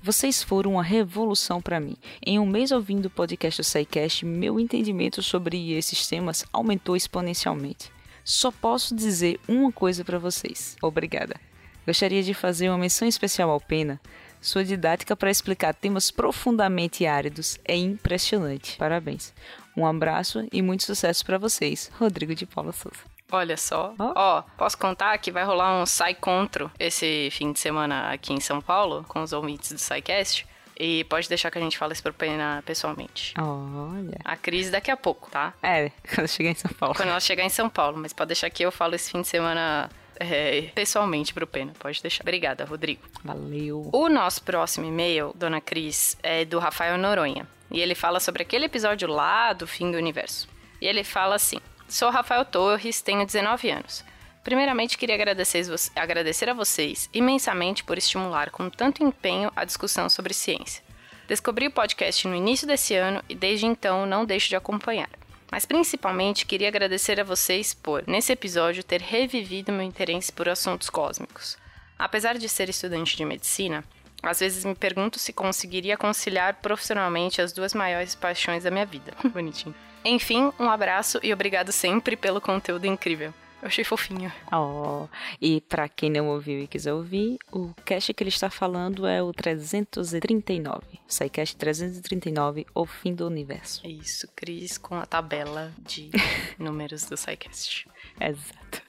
Vocês 0.05 0.43
foram 0.43 0.73
uma 0.73 0.83
revolução 0.83 1.61
para 1.61 1.79
mim. 1.79 1.95
Em 2.25 2.37
um 2.37 2.45
mês 2.45 2.73
ouvindo 2.73 3.05
o 3.05 3.09
podcast 3.09 3.61
do 3.61 3.63
SciCast, 3.63 4.25
meu 4.25 4.59
entendimento 4.59 5.23
sobre 5.23 5.71
esses 5.71 6.05
temas 6.05 6.43
aumentou 6.51 6.97
exponencialmente. 6.97 7.89
Só 8.21 8.51
posso 8.51 8.93
dizer 8.93 9.39
uma 9.47 9.71
coisa 9.71 10.03
para 10.03 10.19
vocês. 10.19 10.75
Obrigada. 10.81 11.39
Gostaria 11.87 12.21
de 12.21 12.33
fazer 12.33 12.67
uma 12.67 12.77
menção 12.77 13.07
especial 13.07 13.49
ao 13.49 13.61
Pena. 13.61 13.97
Sua 14.41 14.65
didática 14.65 15.15
para 15.15 15.31
explicar 15.31 15.73
temas 15.73 16.11
profundamente 16.11 17.05
áridos 17.05 17.57
é 17.63 17.77
impressionante. 17.77 18.75
Parabéns. 18.75 19.33
Um 19.75 19.85
abraço 19.85 20.45
e 20.51 20.61
muito 20.61 20.83
sucesso 20.83 21.25
para 21.25 21.37
vocês. 21.37 21.89
Rodrigo 21.97 22.35
de 22.35 22.45
Paula 22.45 22.73
Souza. 22.73 23.12
Olha 23.33 23.57
só. 23.57 23.95
Ó, 23.97 24.13
oh. 24.15 24.39
oh, 24.39 24.43
posso 24.57 24.77
contar 24.77 25.17
que 25.17 25.31
vai 25.31 25.43
rolar 25.43 25.81
um 25.81 25.87
Sai 25.87 26.13
Contro 26.13 26.69
esse 26.79 27.29
fim 27.31 27.51
de 27.51 27.59
semana 27.59 28.11
aqui 28.11 28.31
em 28.31 28.39
São 28.39 28.61
Paulo, 28.61 29.03
com 29.07 29.23
os 29.23 29.33
ouvintes 29.33 29.71
do 29.71 29.79
SciCast. 29.79 30.47
E 30.79 31.03
pode 31.05 31.27
deixar 31.27 31.49
que 31.49 31.57
a 31.57 31.61
gente 31.61 31.77
fale 31.77 31.93
isso 31.93 32.03
pro 32.03 32.13
Pena 32.13 32.63
pessoalmente. 32.63 33.33
Olha. 33.39 34.19
A 34.23 34.37
crise 34.37 34.69
daqui 34.69 34.91
a 34.91 34.97
pouco, 34.97 35.29
tá? 35.31 35.53
É, 35.63 35.91
quando 36.13 36.27
chegar 36.27 36.51
em 36.51 36.55
São 36.55 36.71
Paulo. 36.71 36.95
Quando 36.95 37.09
ela 37.09 37.19
chegar 37.19 37.43
em 37.43 37.49
São 37.49 37.69
Paulo, 37.69 37.97
mas 37.97 38.13
pode 38.13 38.27
deixar 38.27 38.49
que 38.51 38.63
eu 38.63 38.71
falo 38.71 38.93
esse 38.93 39.11
fim 39.11 39.21
de 39.21 39.27
semana 39.27 39.89
é, 40.19 40.69
pessoalmente 40.75 41.33
pro 41.33 41.47
Pena. 41.47 41.73
Pode 41.79 42.01
deixar. 42.03 42.23
Obrigada, 42.23 42.65
Rodrigo. 42.65 43.01
Valeu. 43.23 43.89
O 43.91 44.09
nosso 44.09 44.43
próximo 44.43 44.85
e-mail, 44.85 45.31
dona 45.35 45.59
Cris, 45.59 46.15
é 46.21 46.45
do 46.45 46.59
Rafael 46.59 46.99
Noronha. 46.99 47.47
E 47.71 47.81
ele 47.81 47.95
fala 47.95 48.19
sobre 48.19 48.43
aquele 48.43 48.65
episódio 48.65 49.07
lá 49.07 49.53
do 49.53 49.65
fim 49.65 49.89
do 49.89 49.97
universo. 49.97 50.47
E 50.79 50.87
ele 50.87 51.03
fala 51.03 51.35
assim: 51.35 51.59
Sou 51.87 52.09
Rafael 52.09 52.45
Torres, 52.45 53.01
tenho 53.01 53.25
19 53.25 53.69
anos. 53.69 54.03
Primeiramente, 54.43 54.97
queria 54.97 55.15
agradecer, 55.15 55.63
agradecer 55.95 56.49
a 56.49 56.53
vocês 56.53 57.09
imensamente 57.13 57.83
por 57.83 57.97
estimular 57.97 58.49
com 58.49 58.69
tanto 58.69 59.03
empenho 59.03 59.51
a 59.55 59.63
discussão 59.63 60.09
sobre 60.09 60.33
ciência. 60.33 60.83
Descobri 61.27 61.67
o 61.67 61.71
podcast 61.71 62.27
no 62.27 62.35
início 62.35 62.67
desse 62.67 62.95
ano 62.95 63.23
e 63.29 63.35
desde 63.35 63.65
então 63.65 64.05
não 64.05 64.25
deixo 64.25 64.49
de 64.49 64.55
acompanhar. 64.55 65.09
Mas 65.49 65.65
principalmente 65.65 66.45
queria 66.45 66.67
agradecer 66.67 67.19
a 67.19 67.23
vocês 67.23 67.73
por, 67.73 68.03
nesse 68.07 68.33
episódio, 68.33 68.83
ter 68.83 69.01
revivido 69.01 69.71
meu 69.71 69.83
interesse 69.83 70.31
por 70.31 70.49
assuntos 70.49 70.89
cósmicos. 70.89 71.57
Apesar 71.97 72.37
de 72.37 72.49
ser 72.49 72.69
estudante 72.69 73.15
de 73.15 73.23
medicina, 73.23 73.83
às 74.23 74.39
vezes 74.39 74.63
me 74.63 74.73
pergunto 74.73 75.19
se 75.19 75.33
conseguiria 75.33 75.97
conciliar 75.97 76.55
profissionalmente 76.55 77.41
as 77.41 77.51
duas 77.51 77.73
maiores 77.73 78.15
paixões 78.15 78.63
da 78.63 78.71
minha 78.71 78.85
vida. 78.85 79.13
Bonitinho. 79.31 79.75
Enfim, 80.05 80.51
um 80.59 80.69
abraço 80.69 81.19
e 81.21 81.33
obrigado 81.33 81.71
sempre 81.71 82.15
pelo 82.15 82.41
conteúdo 82.41 82.85
incrível. 82.85 83.33
Eu 83.61 83.67
achei 83.67 83.85
fofinho. 83.85 84.29
Oh, 84.51 85.07
e 85.41 85.61
para 85.61 85.87
quem 85.87 86.09
não 86.09 86.27
ouviu 86.27 86.59
e 86.59 86.67
quiser 86.67 86.91
ouvir, 86.91 87.37
o 87.49 87.73
cast 87.85 88.13
que 88.13 88.21
ele 88.21 88.29
está 88.29 88.49
falando 88.49 89.07
é 89.07 89.23
o 89.23 89.31
339. 89.31 90.81
SciCast 91.07 91.55
339, 91.55 92.67
O 92.75 92.85
Fim 92.85 93.15
do 93.15 93.25
Universo. 93.25 93.79
É 93.85 93.89
isso, 93.89 94.27
Cris, 94.35 94.77
com 94.77 94.95
a 94.95 95.05
tabela 95.05 95.71
de 95.79 96.11
números 96.59 97.05
do 97.05 97.15
SciCast. 97.15 97.87
Exato. 98.19 98.82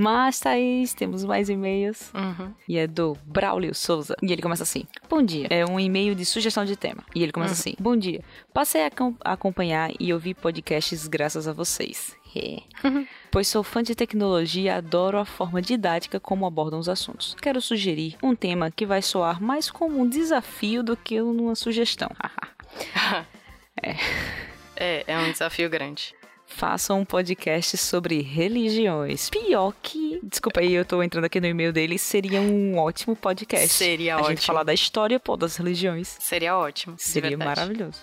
Mas, 0.00 0.40
Thaís, 0.40 0.94
temos 0.94 1.24
mais 1.24 1.50
e-mails. 1.50 2.10
Uhum. 2.14 2.54
E 2.66 2.78
é 2.78 2.86
do 2.86 3.18
Braulio 3.26 3.74
Souza. 3.74 4.16
E 4.22 4.32
ele 4.32 4.40
começa 4.40 4.62
assim: 4.62 4.84
Bom 5.10 5.22
dia. 5.22 5.46
É 5.50 5.66
um 5.66 5.78
e-mail 5.78 6.14
de 6.14 6.24
sugestão 6.24 6.64
de 6.64 6.74
tema. 6.74 7.04
E 7.14 7.22
ele 7.22 7.32
começa 7.32 7.52
uhum. 7.52 7.60
assim: 7.60 7.74
Bom 7.78 7.94
dia. 7.94 8.24
Passei 8.50 8.82
a, 8.82 8.90
acompanhar 9.22 9.90
e 10.00 10.10
ouvir 10.14 10.32
podcasts 10.34 11.06
graças 11.06 11.46
a 11.46 11.52
vocês. 11.52 12.16
Uhum. 12.82 13.06
Pois 13.30 13.48
sou 13.48 13.62
fã 13.62 13.82
de 13.82 13.94
tecnologia 13.94 14.62
e 14.62 14.68
adoro 14.70 15.18
a 15.18 15.24
forma 15.24 15.60
didática 15.60 16.18
como 16.18 16.46
abordam 16.46 16.78
os 16.78 16.88
assuntos. 16.88 17.36
Quero 17.42 17.60
sugerir 17.60 18.16
um 18.22 18.34
tema 18.34 18.70
que 18.70 18.86
vai 18.86 19.02
soar 19.02 19.42
mais 19.42 19.70
como 19.70 20.00
um 20.00 20.08
desafio 20.08 20.82
do 20.82 20.96
que 20.96 21.20
uma 21.20 21.54
sugestão. 21.54 22.08
é. 23.82 23.96
é. 24.76 25.04
É 25.06 25.18
um 25.18 25.30
desafio 25.30 25.68
grande 25.68 26.14
façam 26.50 27.00
um 27.00 27.04
podcast 27.04 27.76
sobre 27.76 28.20
religiões. 28.20 29.30
Pior 29.30 29.72
que. 29.82 30.20
Desculpa 30.22 30.60
aí, 30.60 30.72
eu 30.72 30.84
tô 30.84 31.02
entrando 31.02 31.24
aqui 31.24 31.40
no 31.40 31.46
e-mail 31.46 31.72
dele. 31.72 31.98
Seria 31.98 32.40
um 32.40 32.76
ótimo 32.78 33.16
podcast. 33.16 33.68
Seria 33.68 34.14
a 34.14 34.16
ótimo. 34.16 34.28
A 34.28 34.34
gente 34.34 34.46
falar 34.46 34.62
da 34.62 34.74
história, 34.74 35.18
pô, 35.18 35.36
das 35.36 35.56
religiões. 35.56 36.16
Seria 36.20 36.56
ótimo. 36.56 36.96
Seria 36.98 37.36
maravilhoso. 37.36 37.98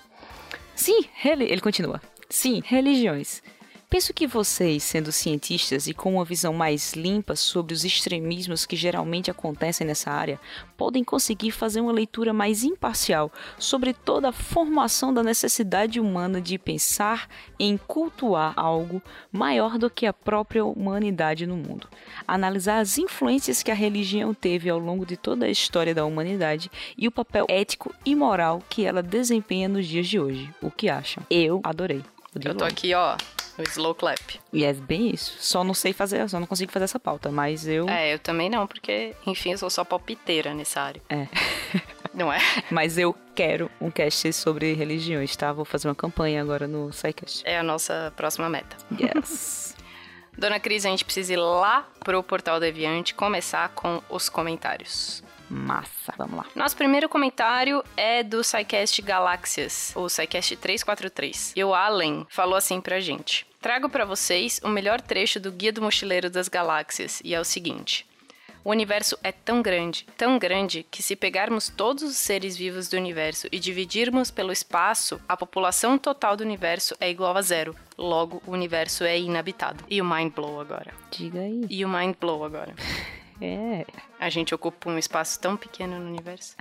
Sim, 0.75 1.05
ele 1.23 1.61
continua. 1.61 2.01
Sim, 2.29 2.61
religiões. 2.65 3.41
Penso 3.89 4.13
que 4.13 4.27
vocês, 4.27 4.83
sendo 4.83 5.13
cientistas 5.13 5.87
e 5.87 5.93
com 5.93 6.15
uma 6.15 6.25
visão 6.25 6.53
mais 6.53 6.91
limpa 6.91 7.37
sobre 7.37 7.73
os 7.73 7.85
extremismos 7.85 8.65
que 8.65 8.75
geralmente 8.75 9.31
acontecem 9.31 9.87
nessa 9.87 10.11
área, 10.11 10.37
podem 10.75 11.05
conseguir 11.05 11.51
fazer 11.51 11.79
uma 11.79 11.93
leitura 11.93 12.33
mais 12.33 12.65
imparcial 12.65 13.31
sobre 13.57 13.93
toda 13.93 14.27
a 14.27 14.33
formação 14.33 15.13
da 15.13 15.23
necessidade 15.23 16.01
humana 16.01 16.41
de 16.41 16.57
pensar 16.57 17.29
em 17.57 17.77
cultuar 17.77 18.53
algo 18.57 19.01
maior 19.31 19.77
do 19.77 19.89
que 19.89 20.05
a 20.05 20.11
própria 20.11 20.65
humanidade 20.65 21.47
no 21.47 21.55
mundo. 21.55 21.87
Analisar 22.27 22.79
as 22.79 22.97
influências 22.97 23.63
que 23.63 23.71
a 23.71 23.75
religião 23.75 24.33
teve 24.33 24.69
ao 24.69 24.79
longo 24.79 25.05
de 25.05 25.15
toda 25.15 25.45
a 25.45 25.49
história 25.49 25.95
da 25.95 26.03
humanidade 26.03 26.69
e 26.97 27.07
o 27.07 27.11
papel 27.11 27.45
ético 27.47 27.95
e 28.05 28.13
moral 28.13 28.61
que 28.69 28.83
ela 28.83 29.01
desempenha 29.01 29.69
nos 29.69 29.87
dias 29.87 30.09
de 30.09 30.19
hoje. 30.19 30.53
O 30.61 30.69
que 30.69 30.89
acham? 30.89 31.23
Eu 31.29 31.61
adorei. 31.63 32.03
Eu 32.43 32.53
tô 32.53 32.65
aqui, 32.65 32.93
ó, 32.93 33.15
no 33.57 33.63
slow 33.63 33.95
clap. 33.95 34.39
E 34.53 34.63
é 34.63 34.73
bem 34.73 35.09
isso. 35.13 35.37
Só 35.39 35.63
não 35.63 35.73
sei 35.73 35.93
fazer, 35.93 36.27
só 36.29 36.39
não 36.39 36.47
consigo 36.47 36.71
fazer 36.71 36.85
essa 36.85 36.99
pauta, 36.99 37.31
mas 37.31 37.67
eu. 37.67 37.89
É, 37.89 38.13
eu 38.13 38.19
também 38.19 38.49
não, 38.49 38.67
porque, 38.67 39.15
enfim, 39.25 39.51
eu 39.51 39.57
sou 39.57 39.69
só 39.69 39.83
palpiteira 39.83 40.53
nessa 40.53 40.81
área. 40.81 41.01
É. 41.09 41.27
Não 42.17 42.33
é? 42.33 42.39
Mas 42.71 42.97
eu 42.97 43.15
quero 43.35 43.69
um 43.79 43.91
cast 43.91 44.33
sobre 44.33 44.73
religiões, 44.73 45.35
tá? 45.35 45.53
Vou 45.53 45.63
fazer 45.63 45.87
uma 45.87 45.93
campanha 45.93 46.41
agora 46.41 46.67
no 46.67 46.91
SciCast. 46.91 47.43
É 47.45 47.59
a 47.59 47.63
nossa 47.63 48.11
próxima 48.15 48.49
meta. 48.49 48.75
Yes. 48.99 49.75
Dona 50.35 50.59
Cris, 50.59 50.85
a 50.85 50.89
gente 50.89 51.05
precisa 51.05 51.33
ir 51.33 51.37
lá 51.37 51.87
pro 51.99 52.23
Portal 52.23 52.59
Deviante 52.59 53.13
começar 53.13 53.69
com 53.69 54.01
os 54.09 54.29
comentários. 54.29 55.23
Massa. 55.49 56.13
Vamos 56.17 56.37
lá. 56.37 56.45
Nosso 56.55 56.75
primeiro 56.75 57.07
comentário 57.07 57.83
é 57.95 58.21
do 58.21 58.43
SciCast 58.43 59.01
Galáxias, 59.01 59.93
o 59.95 60.09
SciCast 60.09 60.57
343. 60.57 61.53
E 61.55 61.63
o 61.63 61.73
Allen 61.73 62.27
falou 62.29 62.55
assim 62.55 62.81
pra 62.81 62.99
gente. 62.99 63.46
Trago 63.59 63.89
para 63.89 64.05
vocês 64.05 64.59
o 64.63 64.69
melhor 64.69 65.01
trecho 65.01 65.39
do 65.39 65.51
Guia 65.51 65.73
do 65.73 65.81
Mochileiro 65.81 66.29
das 66.29 66.47
Galáxias, 66.47 67.21
e 67.23 67.33
é 67.33 67.39
o 67.39 67.43
seguinte. 67.43 68.05
O 68.63 68.69
universo 68.69 69.17
é 69.23 69.31
tão 69.31 69.61
grande, 69.61 70.05
tão 70.17 70.37
grande, 70.37 70.85
que 70.91 71.01
se 71.01 71.15
pegarmos 71.15 71.69
todos 71.69 72.03
os 72.03 72.17
seres 72.17 72.57
vivos 72.57 72.89
do 72.89 72.97
universo 72.97 73.47
e 73.51 73.57
dividirmos 73.57 74.29
pelo 74.29 74.51
espaço, 74.51 75.19
a 75.27 75.37
população 75.37 75.97
total 75.97 76.35
do 76.35 76.43
universo 76.43 76.93
é 76.99 77.09
igual 77.09 77.35
a 77.37 77.41
zero. 77.41 77.75
Logo, 77.97 78.43
o 78.45 78.51
universo 78.51 79.05
é 79.05 79.17
inabitado. 79.17 79.83
E 79.89 80.01
o 80.01 80.05
mind 80.05 80.33
blow 80.33 80.59
agora. 80.59 80.93
Diga 81.11 81.39
aí. 81.39 81.65
E 81.69 81.85
o 81.85 81.89
mind 81.89 82.15
blow 82.19 82.43
agora. 82.43 82.75
É. 83.39 83.85
A 84.19 84.31
gente 84.31 84.55
ocupa 84.55 84.89
um 84.89 84.97
espaço 84.97 85.39
tão 85.39 85.55
pequeno 85.55 85.99
no 85.99 86.07
universo. 86.07 86.55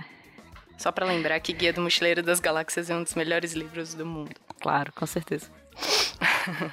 Só 0.77 0.91
pra 0.91 1.07
lembrar 1.07 1.39
que 1.39 1.51
Guia 1.51 1.73
do 1.73 1.81
Mochileiro 1.81 2.21
das 2.21 2.39
Galáxias 2.39 2.91
é 2.91 2.95
um 2.95 3.01
dos 3.01 3.15
melhores 3.15 3.53
livros 3.53 3.95
do 3.95 4.05
mundo. 4.05 4.35
Claro, 4.59 4.93
com 4.93 5.07
certeza. 5.07 5.49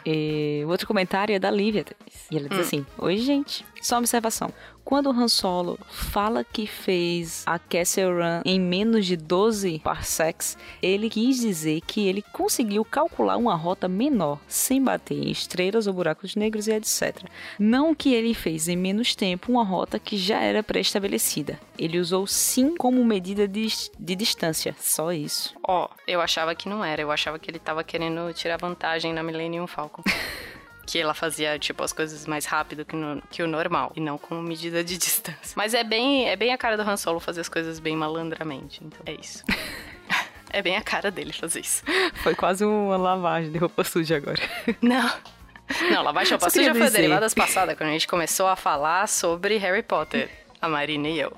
E 0.04 0.62
o 0.64 0.68
outro 0.68 0.86
comentário 0.86 1.34
é 1.34 1.38
da 1.38 1.50
Lívia. 1.50 1.84
E 2.30 2.36
ela 2.36 2.48
diz 2.48 2.58
assim: 2.60 2.86
Oi, 2.98 3.16
gente. 3.18 3.64
Só 3.84 3.96
uma 3.96 4.00
observação. 4.00 4.50
Quando 4.82 5.10
o 5.10 5.12
Han 5.12 5.28
Solo 5.28 5.78
fala 5.90 6.42
que 6.42 6.66
fez 6.66 7.42
a 7.44 7.58
Castle 7.58 8.14
Run 8.14 8.40
em 8.42 8.58
menos 8.58 9.04
de 9.04 9.14
12 9.14 9.78
parsecs, 9.80 10.56
ele 10.80 11.10
quis 11.10 11.38
dizer 11.38 11.82
que 11.82 12.08
ele 12.08 12.22
conseguiu 12.32 12.82
calcular 12.82 13.36
uma 13.36 13.54
rota 13.54 13.86
menor, 13.86 14.40
sem 14.48 14.82
bater 14.82 15.18
em 15.18 15.30
estrelas 15.30 15.86
ou 15.86 15.92
buracos 15.92 16.34
negros 16.34 16.66
e 16.66 16.72
etc. 16.72 17.28
Não 17.58 17.94
que 17.94 18.14
ele 18.14 18.32
fez 18.32 18.68
em 18.68 18.76
menos 18.76 19.14
tempo 19.14 19.52
uma 19.52 19.62
rota 19.62 19.98
que 19.98 20.16
já 20.16 20.40
era 20.40 20.62
pré-estabelecida. 20.62 21.60
Ele 21.78 21.98
usou 21.98 22.26
sim 22.26 22.78
como 22.78 23.04
medida 23.04 23.46
de, 23.46 23.66
de 23.98 24.16
distância, 24.16 24.74
só 24.80 25.12
isso. 25.12 25.54
Ó, 25.62 25.90
eu 26.08 26.22
achava 26.22 26.54
que 26.54 26.70
não 26.70 26.82
era. 26.82 27.02
Eu 27.02 27.10
achava 27.10 27.38
que 27.38 27.50
ele 27.50 27.58
tava 27.58 27.84
querendo 27.84 28.32
tirar 28.32 28.56
vantagem 28.56 29.12
na 29.12 29.22
Millennium 29.22 29.66
Falcon. 29.66 30.02
que 30.86 30.98
ela 30.98 31.14
fazia, 31.14 31.58
tipo, 31.58 31.82
as 31.82 31.92
coisas 31.92 32.26
mais 32.26 32.44
rápido 32.44 32.84
que, 32.84 32.94
no, 32.94 33.22
que 33.30 33.42
o 33.42 33.46
normal, 33.46 33.92
e 33.96 34.00
não 34.00 34.18
com 34.18 34.40
medida 34.40 34.84
de 34.84 34.96
distância. 34.98 35.54
Mas 35.56 35.74
é 35.74 35.82
bem, 35.82 36.28
é 36.28 36.36
bem 36.36 36.52
a 36.52 36.58
cara 36.58 36.76
do 36.76 36.82
Han 36.82 36.96
Solo 36.96 37.20
fazer 37.20 37.40
as 37.40 37.48
coisas 37.48 37.78
bem 37.78 37.96
malandramente, 37.96 38.80
então 38.84 39.00
é 39.06 39.12
isso. 39.12 39.44
é 40.50 40.62
bem 40.62 40.76
a 40.76 40.82
cara 40.82 41.10
dele 41.10 41.32
fazer 41.32 41.60
isso. 41.60 41.82
Foi 42.22 42.34
quase 42.34 42.64
uma 42.64 42.96
lavagem 42.96 43.50
de 43.50 43.58
roupa 43.58 43.84
suja 43.84 44.16
agora. 44.16 44.40
Não. 44.80 45.10
Não, 45.90 46.02
lavagem 46.02 46.28
de 46.28 46.32
roupa 46.34 46.50
suja 46.50 46.74
foi 46.74 46.90
derivadas 46.90 47.34
passadas, 47.34 47.76
quando 47.76 47.88
a 47.88 47.92
gente 47.92 48.06
começou 48.06 48.46
a 48.46 48.56
falar 48.56 49.08
sobre 49.08 49.56
Harry 49.56 49.82
Potter, 49.82 50.30
a 50.60 50.68
Marina 50.68 51.08
e 51.08 51.18
eu. 51.18 51.34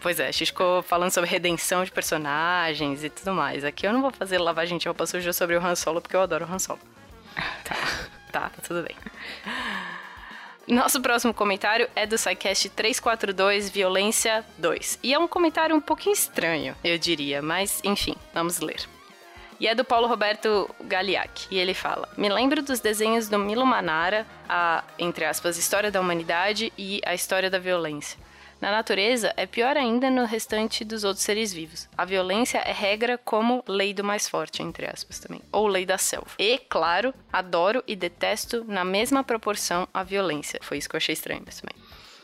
Pois 0.00 0.20
é, 0.20 0.28
a 0.28 0.30
gente 0.30 0.46
ficou 0.46 0.82
falando 0.82 1.10
sobre 1.10 1.28
redenção 1.28 1.84
de 1.84 1.90
personagens 1.90 3.02
e 3.02 3.10
tudo 3.10 3.34
mais. 3.34 3.64
Aqui 3.64 3.86
eu 3.86 3.92
não 3.92 4.00
vou 4.00 4.10
fazer 4.10 4.38
lavagem 4.38 4.78
de 4.78 4.86
roupa 4.86 5.06
suja 5.06 5.32
sobre 5.32 5.56
o 5.56 5.64
Han 5.64 5.74
Solo, 5.74 6.00
porque 6.00 6.14
eu 6.14 6.20
adoro 6.20 6.44
o 6.44 6.52
Han 6.52 6.58
Solo. 6.58 6.78
Tá. 7.64 7.76
Tá, 8.30 8.50
tá 8.50 8.62
tudo 8.66 8.82
bem. 8.82 8.96
Nosso 10.66 11.00
próximo 11.00 11.32
comentário 11.32 11.88
é 11.96 12.06
do 12.06 12.18
SciCast 12.18 12.68
342 12.70 13.70
Violência 13.70 14.44
2. 14.58 14.98
E 15.02 15.14
é 15.14 15.18
um 15.18 15.26
comentário 15.26 15.74
um 15.74 15.80
pouquinho 15.80 16.12
estranho, 16.12 16.76
eu 16.84 16.98
diria, 16.98 17.40
mas 17.40 17.80
enfim, 17.82 18.14
vamos 18.34 18.60
ler. 18.60 18.86
E 19.60 19.66
é 19.66 19.74
do 19.74 19.84
Paulo 19.84 20.06
Roberto 20.06 20.68
Galiac. 20.84 21.46
E 21.50 21.58
ele 21.58 21.74
fala: 21.74 22.08
Me 22.16 22.28
lembro 22.28 22.62
dos 22.62 22.80
desenhos 22.80 23.28
do 23.28 23.38
Milo 23.38 23.66
Manara, 23.66 24.26
a, 24.48 24.84
entre 24.98 25.24
aspas, 25.24 25.56
História 25.56 25.90
da 25.90 26.00
Humanidade 26.00 26.72
e 26.78 27.00
a 27.04 27.14
História 27.14 27.50
da 27.50 27.58
Violência. 27.58 28.18
Na 28.60 28.72
natureza, 28.72 29.32
é 29.36 29.46
pior 29.46 29.76
ainda 29.76 30.10
no 30.10 30.24
restante 30.24 30.84
dos 30.84 31.04
outros 31.04 31.24
seres 31.24 31.52
vivos. 31.52 31.88
A 31.96 32.04
violência 32.04 32.58
é 32.58 32.72
regra 32.72 33.16
como 33.16 33.62
lei 33.68 33.94
do 33.94 34.02
mais 34.02 34.28
forte, 34.28 34.62
entre 34.62 34.86
aspas 34.86 35.20
também, 35.20 35.40
ou 35.52 35.68
lei 35.68 35.86
da 35.86 35.96
selva. 35.96 36.30
E, 36.38 36.58
claro, 36.58 37.14
adoro 37.32 37.84
e 37.86 37.94
detesto 37.94 38.64
na 38.66 38.84
mesma 38.84 39.22
proporção 39.22 39.86
a 39.94 40.02
violência. 40.02 40.58
Foi 40.62 40.78
isso 40.78 40.88
que 40.88 40.96
eu 40.96 40.98
achei 40.98 41.12
estranho, 41.12 41.42
mas 41.46 41.60
também. 41.60 41.76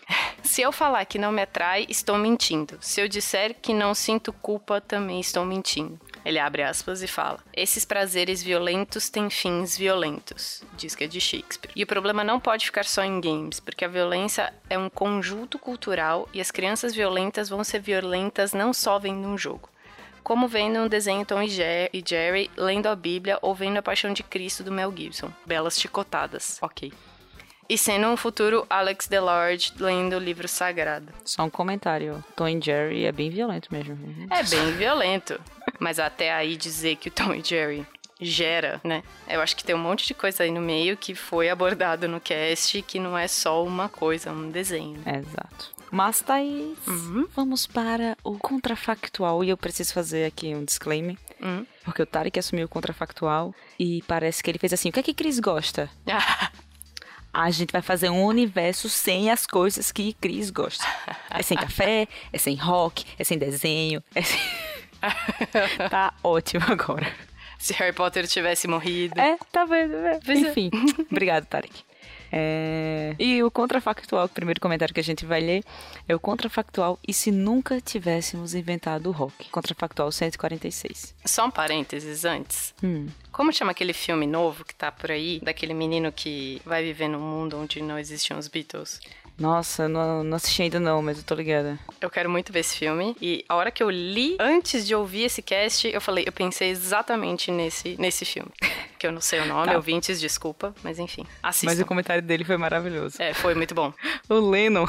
Se 0.43 0.61
eu 0.61 0.73
falar 0.73 1.05
que 1.05 1.19
não 1.19 1.33
me 1.33 1.43
atrai, 1.43 1.87
estou 1.89 2.19
mentindo. 2.19 2.79
Se 2.81 3.01
eu 3.01 3.09
disser 3.09 3.55
que 3.61 3.73
não 3.73 3.95
sinto 3.95 4.33
culpa, 4.33 4.81
também 4.81 5.21
estou 5.21 5.45
mentindo. 5.45 6.01
Ele 6.25 6.39
abre 6.39 6.63
aspas 6.63 7.03
e 7.03 7.07
fala: 7.07 7.39
Esses 7.53 7.85
prazeres 7.85 8.43
violentos 8.43 9.11
têm 9.11 9.29
fins 9.29 9.77
violentos. 9.77 10.63
Diz 10.77 10.95
que 10.95 11.05
é 11.05 11.07
de 11.07 11.21
Shakespeare. 11.21 11.73
E 11.77 11.83
o 11.83 11.87
problema 11.87 12.25
não 12.25 12.41
pode 12.41 12.67
ficar 12.67 12.85
só 12.85 13.03
em 13.05 13.21
games, 13.21 13.61
porque 13.61 13.85
a 13.85 13.89
violência 13.89 14.53
é 14.71 14.79
um 14.79 14.89
conjunto 14.89 15.59
cultural 15.59 16.29
e 16.33 16.41
as 16.41 16.51
crianças 16.51 16.95
violentas 16.95 17.49
vão 17.49 17.63
ser 17.63 17.81
violentas 17.81 18.53
não 18.53 18.73
só 18.73 18.99
vendo 18.99 19.29
um 19.29 19.37
jogo 19.37 19.69
como 20.25 20.49
vendo 20.49 20.79
um 20.79 20.89
desenho 20.89 21.27
Tom 21.27 21.43
e 21.43 21.49
Jerry, 21.49 22.51
lendo 22.57 22.87
a 22.87 22.97
Bíblia 22.97 23.39
ou 23.43 23.55
vendo 23.55 23.77
a 23.77 23.83
Paixão 23.83 24.11
de 24.11 24.23
Cristo 24.23 24.65
do 24.65 24.73
Mel 24.73 24.91
Gibson. 24.97 25.31
Belas 25.45 25.79
chicotadas. 25.79 26.59
Ok. 26.63 26.91
E 27.69 27.79
sendo 27.79 28.09
um 28.09 28.17
futuro 28.17 28.67
Alex 28.69 29.07
Delord 29.07 29.73
lendo 29.79 30.17
o 30.17 30.19
livro 30.19 30.49
sagrado. 30.49 31.13
Só 31.25 31.45
um 31.45 31.51
comentário. 31.51 32.25
Tom 32.35 32.49
e 32.49 32.61
Jerry 32.61 33.05
é 33.05 33.13
bem 33.13 33.31
violento 33.31 33.69
mesmo. 33.71 33.99
É 34.31 34.43
bem 34.43 34.73
violento. 34.73 35.41
Mas 35.79 35.99
até 35.99 36.33
aí 36.33 36.57
dizer 36.57 36.97
que 36.97 37.09
o 37.09 37.13
Tom 37.13 37.35
e 37.35 37.43
Jerry 37.43 37.87
gera, 38.21 38.81
né? 38.85 39.03
Eu 39.29 39.41
acho 39.41 39.57
que 39.57 39.65
tem 39.65 39.75
um 39.75 39.79
monte 39.79 40.07
de 40.07 40.15
coisa 40.15 40.45
aí 40.45 40.51
no 40.51 40.61
meio 40.61 40.97
que 40.97 41.15
foi 41.15 41.49
abordado 41.49 42.09
no 42.09 42.21
cast 42.21 42.81
que 42.83 42.99
não 42.99 43.17
é 43.17 43.29
só 43.29 43.65
uma 43.65 43.89
coisa, 43.89 44.31
um 44.33 44.51
desenho. 44.51 45.01
Exato. 45.07 45.75
Mas, 45.91 46.21
Thaís, 46.21 46.77
uhum. 46.89 47.29
vamos 47.35 47.69
para 47.69 48.17
o 48.25 48.37
contrafactual. 48.37 49.45
E 49.45 49.51
eu 49.51 49.57
preciso 49.57 49.93
fazer 49.93 50.25
aqui 50.25 50.53
um 50.55 50.65
disclaimer. 50.65 51.17
Uhum. 51.41 51.65
Porque 51.85 52.03
o 52.03 52.07
Tarek 52.07 52.39
assumiu 52.39 52.67
o 52.67 52.69
contrafactual 52.69 53.55
e 53.79 54.03
parece 54.09 54.43
que 54.43 54.51
ele 54.51 54.59
fez 54.59 54.73
assim: 54.73 54.89
o 54.89 54.93
que 54.93 55.01
é 55.01 55.03
que 55.03 55.15
Cris 55.15 55.39
gosta? 55.39 55.89
a 57.33 57.51
gente 57.51 57.73
vai 57.73 57.83
fazer 57.83 58.09
um 58.09 58.25
universo 58.25 58.89
sem 58.89 59.31
as 59.31 59.47
coisas 59.47 59.93
que 59.93 60.15
Cris 60.15 60.51
gosta. 60.51 60.85
É 61.31 61.43
sem 61.43 61.57
café, 61.59 62.09
é 62.33 62.39
sem 62.39 62.57
rock, 62.57 63.05
é 63.19 63.25
sem 63.25 63.37
desenho, 63.37 64.03
é 64.15 64.23
sem... 64.23 64.41
tá 65.91 66.15
ótimo 66.23 66.65
agora. 66.69 67.13
Se 67.59 67.73
Harry 67.75 67.93
Potter 67.93 68.27
tivesse 68.27 68.69
morrido. 68.69 69.19
É, 69.19 69.39
tá 69.51 69.65
vendo, 69.65 69.97
né? 69.97 70.21
Enfim, 70.29 70.71
obrigado, 71.11 71.47
Tarek. 71.47 71.85
É... 72.37 73.15
E 73.17 73.43
o 73.45 73.51
contrafactual, 73.51 74.27
o 74.27 74.29
primeiro 74.29 74.61
comentário 74.61 74.93
que 74.93 74.99
a 74.99 75.05
gente 75.05 75.25
vai 75.25 75.41
ler, 75.41 75.65
é 76.09 76.15
o 76.17 76.19
contrafactual 76.19 76.99
e 77.07 77.15
se 77.15 77.31
nunca 77.31 77.81
tivéssemos 77.81 78.55
inventado 78.55 79.09
o 79.09 79.13
rock. 79.13 79.49
Contrafactual 79.51 80.11
146. 80.11 81.15
Só 81.25 81.47
um 81.47 81.51
parênteses 81.51 82.25
antes. 82.25 82.75
Hum. 82.83 83.07
Como 83.31 83.53
chama 83.53 83.71
aquele 83.71 83.93
filme 83.93 84.27
novo 84.27 84.65
que 84.65 84.75
tá 84.75 84.91
por 84.91 85.13
aí, 85.13 85.41
daquele 85.45 85.75
menino 85.75 86.11
que 86.11 86.61
vai 86.65 86.83
viver 86.83 87.07
num 87.07 87.21
mundo 87.21 87.57
onde 87.57 87.81
não 87.81 87.99
existiam 87.99 88.37
os 88.37 88.49
Beatles? 88.49 89.01
Nossa, 89.39 89.89
não, 89.89 90.23
não 90.23 90.37
assisti 90.37 90.63
ainda 90.63 90.79
não, 90.79 91.03
mas 91.03 91.19
eu 91.19 91.25
tô 91.25 91.35
ligada. 91.35 91.79
Eu 92.01 92.09
quero 92.09 92.31
muito 92.31 92.53
ver 92.53 92.61
esse 92.61 92.77
filme. 92.77 93.17
E 93.21 93.45
a 93.49 93.57
hora 93.57 93.71
que 93.71 93.83
eu 93.83 93.91
li, 93.91 94.37
antes 94.39 94.87
de 94.87 94.95
ouvir 94.95 95.25
esse 95.25 95.43
cast, 95.43 95.89
eu 95.89 96.01
falei, 96.01 96.25
eu 96.27 96.33
pensei 96.33 96.71
exatamente 96.71 97.51
nesse, 97.51 97.97
nesse 97.99 98.25
filme. 98.25 98.51
Que 98.97 99.09
eu 99.09 99.13
não 99.13 99.21
sei 99.21 99.41
o 99.41 99.45
nome, 99.45 99.67
tá. 99.67 99.77
ouvintes, 99.77 100.19
desculpa, 100.19 100.75
mas 100.83 100.99
enfim. 100.99 101.27
Assistam. 101.43 101.67
Mas 101.67 101.79
o 101.79 101.85
comentário 101.85 102.23
dele 102.23 102.43
foi 102.43 102.57
maravilhoso. 102.57 103.21
É, 103.21 103.35
foi 103.35 103.55
muito 103.55 103.75
bom. 103.75 103.93
o 104.31 104.35
Lennon. 104.35 104.87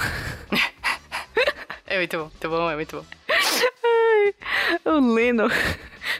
é 1.85 1.97
muito 1.97 2.17
bom, 2.17 2.23
muito 2.23 2.49
bom, 2.49 2.71
é 2.71 2.75
muito 2.75 2.95
bom. 2.95 3.05
Ai, 3.83 4.33
o 4.85 5.13
Lennon 5.13 5.49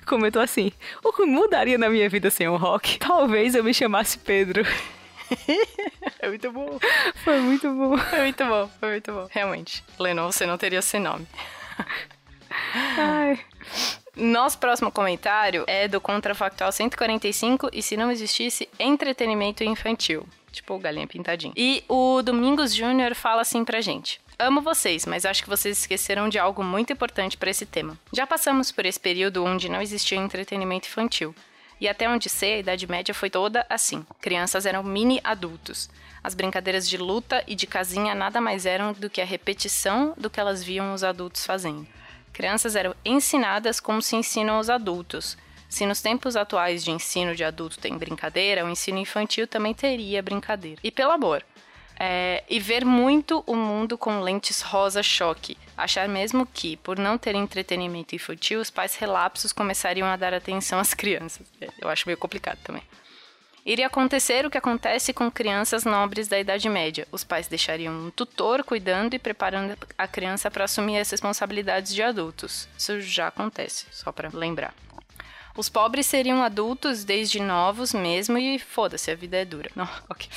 comentou 0.06 0.42
assim: 0.42 0.74
O 1.04 1.14
que 1.14 1.24
mudaria 1.26 1.78
na 1.78 1.90
minha 1.90 2.10
vida 2.10 2.30
sem 2.30 2.50
o 2.50 2.58
rock? 2.58 2.98
Talvez 3.00 3.56
eu 3.56 3.64
me 3.64 3.74
chamasse 3.74 4.18
Pedro. 4.18 4.66
é 6.20 6.28
muito 6.28 6.52
bom. 6.52 6.80
Foi 7.24 7.40
muito 7.40 7.74
bom. 7.74 7.98
Foi 7.98 8.20
muito 8.22 8.46
bom, 8.46 8.70
foi 8.80 8.90
muito 8.92 9.12
bom. 9.12 9.28
Realmente. 9.32 9.84
Lennon, 10.00 10.32
você 10.32 10.46
não 10.46 10.58
teria 10.58 10.80
esse 10.80 11.00
nome. 11.00 11.28
Ai. 12.98 13.40
Nosso 14.16 14.58
próximo 14.58 14.92
comentário 14.92 15.66
é 15.68 15.88
do 15.88 16.00
Contrafactual 16.00 16.72
145 16.72 17.70
e 17.74 17.82
se 17.82 17.98
não 17.98 18.12
existisse 18.12 18.70
entretenimento 18.80 19.64
infantil. 19.64 20.26
Tipo 20.52 20.80
galinha 20.80 21.06
pintadinha. 21.06 21.54
E 21.56 21.84
o 21.90 22.22
Domingos 22.22 22.74
Júnior 22.74 23.14
fala 23.14 23.42
assim 23.42 23.66
pra 23.66 23.82
gente. 23.82 24.22
Amo 24.40 24.62
vocês, 24.62 25.06
mas 25.06 25.26
acho 25.26 25.44
que 25.44 25.50
vocês 25.50 25.80
esqueceram 25.80 26.30
de 26.30 26.40
algo 26.40 26.64
muito 26.64 26.94
importante 26.94 27.38
para 27.38 27.50
esse 27.50 27.66
tema. 27.66 27.98
Já 28.14 28.26
passamos 28.26 28.72
por 28.72 28.86
esse 28.86 29.00
período 29.00 29.44
onde 29.44 29.70
não 29.70 29.82
existia 29.82 30.18
entretenimento 30.18 30.88
infantil. 30.88 31.36
E 31.80 31.88
até 31.88 32.08
onde 32.08 32.30
sei, 32.30 32.56
a 32.56 32.60
Idade 32.60 32.88
Média 32.88 33.14
foi 33.14 33.30
toda 33.30 33.66
assim. 33.70 34.06
Crianças 34.22 34.66
eram 34.66 34.84
mini 34.84 35.20
adultos. 35.24 35.90
As 36.24 36.34
brincadeiras 36.34 36.90
de 36.90 36.98
luta 36.98 37.44
e 37.46 37.54
de 37.54 37.68
casinha 37.68 38.16
nada 38.16 38.42
mais 38.42 38.66
eram 38.66 38.94
do 38.94 39.10
que 39.10 39.22
a 39.22 39.26
repetição 39.26 40.14
do 40.18 40.30
que 40.30 40.40
elas 40.40 40.64
viam 40.64 40.94
os 40.94 41.04
adultos 41.04 41.46
fazendo. 41.46 41.86
Crianças 42.34 42.76
eram 42.76 42.96
ensinadas 43.06 43.80
como 43.80 44.02
se 44.02 44.16
ensinam 44.16 44.60
os 44.60 44.70
adultos. 44.70 45.38
Se 45.70 45.86
nos 45.86 46.02
tempos 46.02 46.36
atuais 46.36 46.84
de 46.84 46.92
ensino 46.92 47.36
de 47.36 47.44
adulto 47.44 47.80
tem 47.80 47.98
brincadeira, 47.98 48.66
o 48.66 48.70
ensino 48.70 48.98
infantil 48.98 49.48
também 49.48 49.74
teria 49.74 50.24
brincadeira. 50.24 50.80
E 50.84 50.92
pelo 50.92 51.12
amor, 51.12 51.46
é, 52.00 52.44
e 52.50 52.60
ver 52.60 52.86
muito 52.86 53.44
o 53.48 53.56
mundo 53.56 53.98
com 53.98 54.22
lentes 54.22 54.62
rosa 54.62 55.02
choque. 55.02 55.58
Achar 55.78 56.08
mesmo 56.08 56.46
que, 56.46 56.78
por 56.78 56.98
não 56.98 57.18
ter 57.18 57.36
entretenimento 57.36 58.16
infantil, 58.16 58.60
os 58.60 58.70
pais 58.70 58.96
relapsos 58.96 59.52
começariam 59.52 60.08
a 60.08 60.16
dar 60.16 60.34
atenção 60.34 60.80
às 60.80 60.94
crianças. 60.94 61.46
É, 61.60 61.70
eu 61.80 61.90
acho 61.90 62.08
meio 62.08 62.18
complicado 62.18 62.60
também. 62.64 62.84
Iria 63.66 63.88
acontecer 63.88 64.46
o 64.46 64.52
que 64.52 64.60
acontece 64.60 65.12
com 65.12 65.32
crianças 65.32 65.86
nobres 65.86 66.28
da 66.28 66.40
Idade 66.40 66.70
Média. 66.70 67.08
Os 67.12 67.24
pais 67.24 67.48
deixariam 67.48 67.94
um 67.94 68.12
tutor 68.12 68.64
cuidando 68.64 69.16
e 69.16 69.20
preparando 69.20 69.76
a 69.98 70.08
criança 70.08 70.52
para 70.52 70.66
assumir 70.66 71.00
as 71.00 71.10
responsabilidades 71.10 71.92
de 71.92 72.04
adultos. 72.04 72.70
Isso 72.78 73.02
já 73.02 73.28
acontece, 73.28 73.88
só 73.92 74.12
para 74.12 74.30
lembrar. 74.32 74.72
Os 75.58 75.68
pobres 75.68 76.06
seriam 76.06 76.44
adultos 76.44 77.04
desde 77.04 77.40
novos 77.40 77.92
mesmo 77.92 78.38
e 78.38 78.60
foda-se, 78.60 79.10
a 79.10 79.16
vida 79.16 79.38
é 79.38 79.46
dura. 79.46 79.72
Não, 79.76 79.90
ok. 80.10 80.30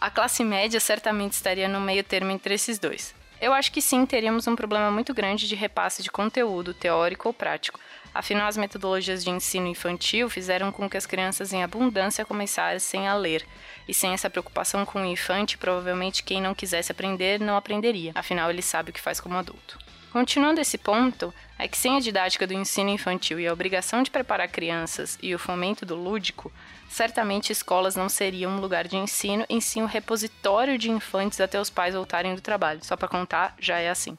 A 0.00 0.08
classe 0.08 0.42
média 0.42 0.80
certamente 0.80 1.32
estaria 1.32 1.68
no 1.68 1.78
meio 1.78 2.02
termo 2.02 2.30
entre 2.30 2.54
esses 2.54 2.78
dois. 2.78 3.14
Eu 3.38 3.52
acho 3.52 3.70
que 3.70 3.82
sim, 3.82 4.06
teríamos 4.06 4.46
um 4.46 4.56
problema 4.56 4.90
muito 4.90 5.12
grande 5.12 5.46
de 5.46 5.54
repasse 5.54 6.02
de 6.02 6.10
conteúdo, 6.10 6.72
teórico 6.72 7.28
ou 7.28 7.34
prático. 7.34 7.78
Afinal, 8.14 8.48
as 8.48 8.56
metodologias 8.56 9.22
de 9.22 9.28
ensino 9.28 9.66
infantil 9.66 10.30
fizeram 10.30 10.72
com 10.72 10.88
que 10.88 10.96
as 10.96 11.04
crianças 11.04 11.52
em 11.52 11.62
abundância 11.62 12.24
começassem 12.24 13.06
a 13.06 13.14
ler. 13.14 13.46
E 13.86 13.92
sem 13.92 14.14
essa 14.14 14.30
preocupação 14.30 14.86
com 14.86 15.02
o 15.02 15.06
infante, 15.06 15.58
provavelmente 15.58 16.22
quem 16.22 16.40
não 16.40 16.54
quisesse 16.54 16.90
aprender 16.90 17.38
não 17.38 17.56
aprenderia. 17.56 18.12
Afinal, 18.14 18.48
ele 18.48 18.62
sabe 18.62 18.90
o 18.90 18.92
que 18.94 19.00
faz 19.00 19.20
como 19.20 19.36
adulto. 19.36 19.78
Continuando 20.12 20.60
esse 20.60 20.76
ponto, 20.76 21.32
é 21.56 21.68
que 21.68 21.78
sem 21.78 21.96
a 21.96 22.00
didática 22.00 22.46
do 22.46 22.52
ensino 22.52 22.90
infantil 22.90 23.38
e 23.38 23.46
a 23.46 23.52
obrigação 23.52 24.02
de 24.02 24.10
preparar 24.10 24.48
crianças 24.48 25.16
e 25.22 25.34
o 25.34 25.38
fomento 25.38 25.86
do 25.86 25.94
lúdico, 25.94 26.50
certamente 26.88 27.52
escolas 27.52 27.94
não 27.94 28.08
seriam 28.08 28.52
um 28.52 28.60
lugar 28.60 28.88
de 28.88 28.96
ensino, 28.96 29.46
em 29.48 29.60
sim 29.60 29.82
um 29.82 29.86
repositório 29.86 30.76
de 30.76 30.90
infantes 30.90 31.40
até 31.40 31.60
os 31.60 31.70
pais 31.70 31.94
voltarem 31.94 32.34
do 32.34 32.40
trabalho. 32.40 32.80
Só 32.82 32.96
para 32.96 33.06
contar, 33.06 33.54
já 33.60 33.78
é 33.78 33.88
assim. 33.88 34.16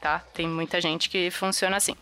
Tá? 0.00 0.20
Tem 0.32 0.46
muita 0.46 0.80
gente 0.80 1.10
que 1.10 1.30
funciona 1.30 1.76
assim. 1.76 1.96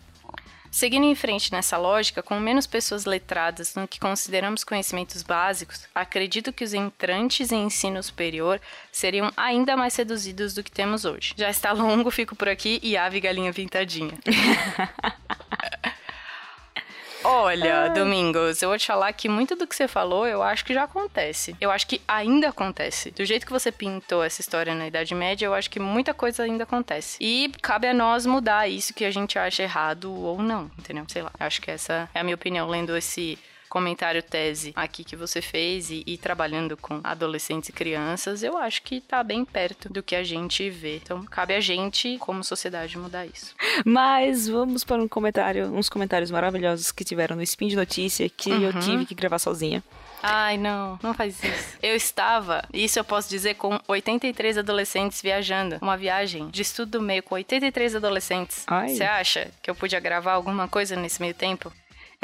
Seguindo 0.74 1.04
em 1.04 1.14
frente 1.14 1.52
nessa 1.52 1.76
lógica, 1.78 2.20
com 2.20 2.40
menos 2.40 2.66
pessoas 2.66 3.04
letradas 3.04 3.76
no 3.76 3.86
que 3.86 4.00
consideramos 4.00 4.64
conhecimentos 4.64 5.22
básicos, 5.22 5.86
acredito 5.94 6.52
que 6.52 6.64
os 6.64 6.74
entrantes 6.74 7.52
em 7.52 7.66
ensino 7.66 8.02
superior 8.02 8.60
seriam 8.90 9.30
ainda 9.36 9.76
mais 9.76 9.94
reduzidos 9.94 10.52
do 10.52 10.64
que 10.64 10.72
temos 10.72 11.04
hoje. 11.04 11.32
Já 11.36 11.48
está 11.48 11.70
longo, 11.70 12.10
fico 12.10 12.34
por 12.34 12.48
aqui 12.48 12.80
e 12.82 12.96
ave 12.96 13.20
galinha 13.20 13.54
pintadinha. 13.54 14.18
Olha. 17.24 17.88
Domingos, 17.88 18.60
eu 18.62 18.68
vou 18.68 18.78
te 18.78 18.86
falar 18.86 19.12
que 19.12 19.28
muito 19.28 19.56
do 19.56 19.66
que 19.66 19.74
você 19.74 19.88
falou 19.88 20.26
eu 20.26 20.42
acho 20.42 20.64
que 20.64 20.74
já 20.74 20.84
acontece. 20.84 21.56
Eu 21.60 21.70
acho 21.70 21.86
que 21.86 22.00
ainda 22.06 22.48
acontece. 22.50 23.10
Do 23.10 23.24
jeito 23.24 23.46
que 23.46 23.52
você 23.52 23.72
pintou 23.72 24.22
essa 24.22 24.40
história 24.40 24.74
na 24.74 24.86
Idade 24.86 25.14
Média, 25.14 25.46
eu 25.46 25.54
acho 25.54 25.70
que 25.70 25.80
muita 25.80 26.12
coisa 26.12 26.42
ainda 26.42 26.64
acontece. 26.64 27.16
E 27.20 27.50
cabe 27.62 27.88
a 27.88 27.94
nós 27.94 28.26
mudar 28.26 28.68
isso 28.68 28.92
que 28.92 29.04
a 29.04 29.10
gente 29.10 29.38
acha 29.38 29.62
errado 29.62 30.12
ou 30.12 30.42
não, 30.42 30.70
entendeu? 30.78 31.04
Sei 31.08 31.22
lá. 31.22 31.30
Eu 31.38 31.46
acho 31.46 31.62
que 31.62 31.70
essa 31.70 32.08
é 32.14 32.20
a 32.20 32.24
minha 32.24 32.34
opinião 32.34 32.68
lendo 32.68 32.96
esse 32.96 33.38
comentário 33.74 34.22
tese 34.22 34.72
aqui 34.76 35.02
que 35.02 35.16
você 35.16 35.42
fez 35.42 35.90
e, 35.90 36.04
e, 36.06 36.16
trabalhando 36.16 36.76
com 36.76 37.00
adolescentes 37.02 37.70
e 37.70 37.72
crianças, 37.72 38.44
eu 38.44 38.56
acho 38.56 38.80
que 38.82 39.00
tá 39.00 39.20
bem 39.20 39.44
perto 39.44 39.92
do 39.92 40.00
que 40.00 40.14
a 40.14 40.22
gente 40.22 40.70
vê. 40.70 40.98
Então, 41.02 41.24
cabe 41.24 41.54
a 41.54 41.60
gente, 41.60 42.16
como 42.18 42.44
sociedade, 42.44 42.96
mudar 42.96 43.26
isso. 43.26 43.52
Mas 43.84 44.46
vamos 44.46 44.84
para 44.84 45.02
um 45.02 45.08
comentário, 45.08 45.66
uns 45.74 45.88
comentários 45.88 46.30
maravilhosos 46.30 46.92
que 46.92 47.04
tiveram 47.04 47.34
no 47.34 47.42
Spin 47.42 47.66
de 47.66 47.74
Notícia 47.74 48.28
que 48.28 48.52
uhum. 48.52 48.62
eu 48.62 48.80
tive 48.80 49.06
que 49.06 49.14
gravar 49.14 49.40
sozinha. 49.40 49.82
Ai, 50.22 50.56
não, 50.56 50.96
não 51.02 51.12
faz 51.12 51.42
isso. 51.42 51.76
Eu 51.82 51.96
estava, 51.96 52.62
isso 52.72 52.98
eu 52.98 53.04
posso 53.04 53.28
dizer, 53.28 53.56
com 53.56 53.78
83 53.88 54.56
adolescentes 54.56 55.20
viajando. 55.20 55.78
Uma 55.82 55.96
viagem 55.96 56.48
de 56.48 56.62
estudo 56.62 56.92
do 56.98 57.02
meio 57.02 57.24
com 57.24 57.34
83 57.34 57.96
adolescentes. 57.96 58.64
Você 58.86 59.02
acha 59.02 59.50
que 59.60 59.68
eu 59.68 59.74
podia 59.74 59.98
gravar 59.98 60.32
alguma 60.32 60.68
coisa 60.68 60.94
nesse 60.94 61.20
meio 61.20 61.34
tempo? 61.34 61.70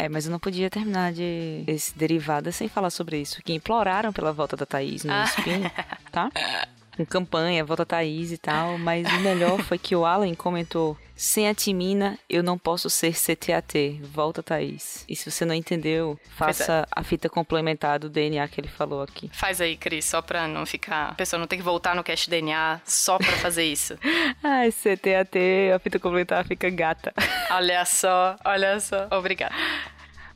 É, 0.01 0.09
mas 0.09 0.25
eu 0.25 0.33
não 0.33 0.39
podia 0.39 0.71
terminar 0.71 1.13
de 1.13 1.63
esse 1.67 1.95
derivada 1.95 2.51
sem 2.51 2.69
falar 2.69 2.89
sobre 2.89 3.21
isso. 3.21 3.43
Que 3.43 3.53
imploraram 3.53 4.15
pela 4.15 4.33
volta 4.33 4.57
da 4.57 4.65
Thaís 4.65 5.05
no 5.05 5.13
ah. 5.13 5.25
Spin, 5.25 5.63
tá? 6.11 6.31
Com 7.01 7.07
campanha, 7.07 7.65
volta 7.65 7.87
Thaís 7.87 8.31
e 8.33 8.37
tal. 8.37 8.77
Mas 8.77 9.11
o 9.11 9.21
melhor 9.21 9.61
foi 9.63 9.79
que 9.79 9.97
o 9.97 10.05
Alan 10.05 10.35
comentou: 10.35 10.99
sem 11.17 11.49
a 11.49 11.55
Timina, 11.55 12.19
eu 12.29 12.43
não 12.43 12.59
posso 12.59 12.91
ser 12.91 13.15
CTAT. 13.15 14.01
Volta 14.03 14.43
Thaís. 14.43 15.05
E 15.09 15.17
se 15.17 15.31
você 15.31 15.45
não 15.45 15.55
entendeu, 15.55 16.19
faça 16.37 16.87
a 16.91 17.03
fita 17.03 17.29
complementar 17.29 17.99
do 17.99 18.09
DNA 18.09 18.47
que 18.49 18.61
ele 18.61 18.69
falou 18.69 19.03
aqui. 19.03 19.31
Faz 19.33 19.61
aí, 19.61 19.77
Cris, 19.77 20.05
só 20.05 20.21
pra 20.21 20.47
não 20.47 20.67
ficar. 20.67 21.11
A 21.11 21.15
pessoa 21.15 21.39
não 21.39 21.47
tem 21.47 21.59
que 21.59 21.65
voltar 21.65 21.95
no 21.95 22.05
cast 22.05 22.29
DNA 22.29 22.81
só 22.85 23.19
pra 23.19 23.33
fazer 23.33 23.65
isso. 23.65 23.99
Ai, 24.43 24.71
CTAT, 24.71 25.73
a 25.75 25.79
fita 25.79 25.99
complementar 25.99 26.45
fica 26.47 26.69
gata. 26.71 27.13
Olha 27.51 27.85
só, 27.85 28.37
olha 28.45 28.79
só. 28.81 29.09
Obrigada. 29.11 29.55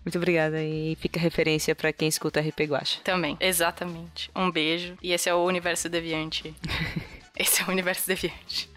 Muito 0.04 0.18
obrigada 0.18 0.62
e 0.62 0.96
fica 1.00 1.18
referência 1.18 1.74
para 1.74 1.92
quem 1.92 2.08
escuta 2.08 2.40
RP 2.40 2.60
Guacha. 2.64 3.00
Também, 3.02 3.36
exatamente. 3.40 4.30
Um 4.36 4.50
beijo. 4.50 4.96
E 5.02 5.12
esse 5.12 5.28
é 5.28 5.34
o 5.34 5.44
Universo 5.44 5.88
Deviante. 5.88 6.54
esse 7.36 7.62
é 7.62 7.64
o 7.64 7.70
Universo 7.70 8.06
Deviante. 8.06 8.68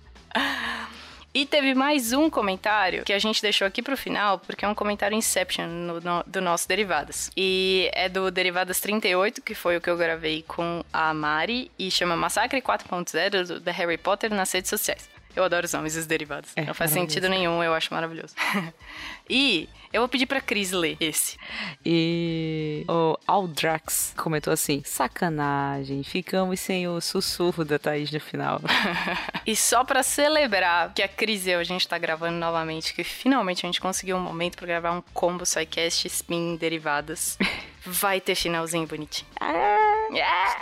E 1.34 1.46
teve 1.46 1.76
mais 1.76 2.14
um 2.14 2.30
comentário 2.30 3.04
que 3.04 3.14
a 3.14 3.20
gente 3.20 3.42
deixou 3.42 3.68
aqui 3.68 3.84
pro 3.84 3.96
final, 3.96 4.40
porque 4.40 4.66
é 4.66 4.68
um 4.68 4.74
comentário 4.74 5.16
Inception 5.16 5.68
no, 5.68 6.02
no, 6.02 6.24
do 6.26 6.42
nosso 6.42 6.68
Derivadas. 6.68 7.30
E 7.38 7.92
é 7.94 8.10
do 8.10 8.32
Derivadas 8.32 8.80
38, 8.80 9.42
que 9.42 9.54
foi 9.54 9.78
o 9.78 9.82
que 9.82 9.90
eu 9.90 9.98
gravei 9.98 10.44
com 10.48 10.84
a 10.92 11.14
Mari, 11.14 11.70
e 11.78 11.92
chama 11.92 12.16
Massacre 12.16 12.60
4.0 12.60 13.60
da 13.60 13.72
Harry 13.72 13.98
Potter 13.98 14.34
nas 14.34 14.52
redes 14.52 14.70
sociais. 14.70 15.08
Eu 15.38 15.44
adoro 15.44 15.68
os 15.68 15.72
nomes 15.72 15.94
dos 15.94 16.08
derivados. 16.08 16.50
É, 16.56 16.66
não 16.66 16.74
faz 16.74 16.90
sentido 16.90 17.30
nenhum, 17.30 17.64
eu 17.64 17.72
acho 17.72 17.94
maravilhoso. 17.94 18.34
e 19.30 19.70
eu 19.94 20.02
vou 20.02 20.08
pedir 20.08 20.26
pra 20.26 20.42
Cris 20.42 20.72
ler 20.72 20.98
esse. 21.00 21.38
E 21.86 22.84
o 22.90 23.16
Aldrax 23.28 24.16
comentou 24.18 24.52
assim: 24.52 24.82
sacanagem, 24.84 26.02
ficamos 26.02 26.60
sem 26.60 26.88
o 26.88 27.00
sussurro 27.00 27.64
da 27.64 27.78
Thaís 27.78 28.12
no 28.12 28.20
final. 28.20 28.60
e 29.46 29.56
só 29.56 29.84
pra 29.84 30.02
celebrar 30.02 30.92
que 30.92 31.04
a 31.04 31.08
Cris 31.08 31.46
e 31.46 31.52
eu, 31.52 31.60
a 31.60 31.64
gente 31.64 31.88
tá 31.88 32.00
gravando 32.00 32.40
novamente, 32.40 32.96
que 32.96 33.04
finalmente 33.04 33.64
a 33.64 33.68
gente 33.68 33.80
conseguiu 33.80 34.18
um 34.18 34.22
momento 34.22 34.58
pra 34.58 34.66
gravar 34.66 34.92
um 34.92 35.04
combo 35.14 35.46
SciCast 35.46 36.08
Spin 36.08 36.56
Derivadas. 36.56 37.38
Vai 37.86 38.20
ter 38.20 38.34
finalzinho 38.34 38.88
bonitinho. 38.88 39.30
Ah. 39.40 40.08
Yeah. 40.12 40.56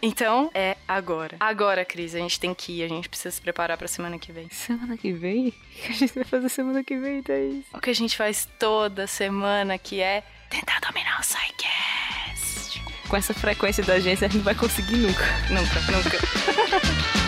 Então, 0.00 0.50
é 0.54 0.76
agora. 0.86 1.36
Agora, 1.40 1.84
Cris, 1.84 2.14
a 2.14 2.18
gente 2.18 2.38
tem 2.38 2.54
que 2.54 2.80
ir, 2.80 2.84
a 2.84 2.88
gente 2.88 3.08
precisa 3.08 3.30
se 3.30 3.40
preparar 3.40 3.76
pra 3.76 3.88
semana 3.88 4.18
que 4.18 4.30
vem. 4.30 4.48
Semana 4.50 4.96
que 4.96 5.12
vem? 5.12 5.48
O 5.48 5.52
que 5.82 5.92
a 5.92 5.94
gente 5.94 6.14
vai 6.14 6.24
fazer 6.24 6.48
semana 6.48 6.84
que 6.84 6.96
vem, 6.96 7.22
Thaís? 7.22 7.64
O 7.72 7.80
que 7.80 7.90
a 7.90 7.94
gente 7.94 8.16
faz 8.16 8.48
toda 8.58 9.06
semana, 9.06 9.76
que 9.78 10.00
é 10.00 10.22
tentar 10.48 10.80
dominar 10.80 11.18
o 11.18 11.22
Psycast. 11.22 12.82
Com 13.08 13.16
essa 13.16 13.34
frequência 13.34 13.82
da 13.82 13.94
agência, 13.94 14.26
a 14.26 14.28
gente 14.28 14.38
não 14.38 14.44
vai 14.44 14.54
conseguir 14.54 14.96
nunca. 14.96 15.24
Nunca, 15.50 15.80
nunca. 15.92 17.16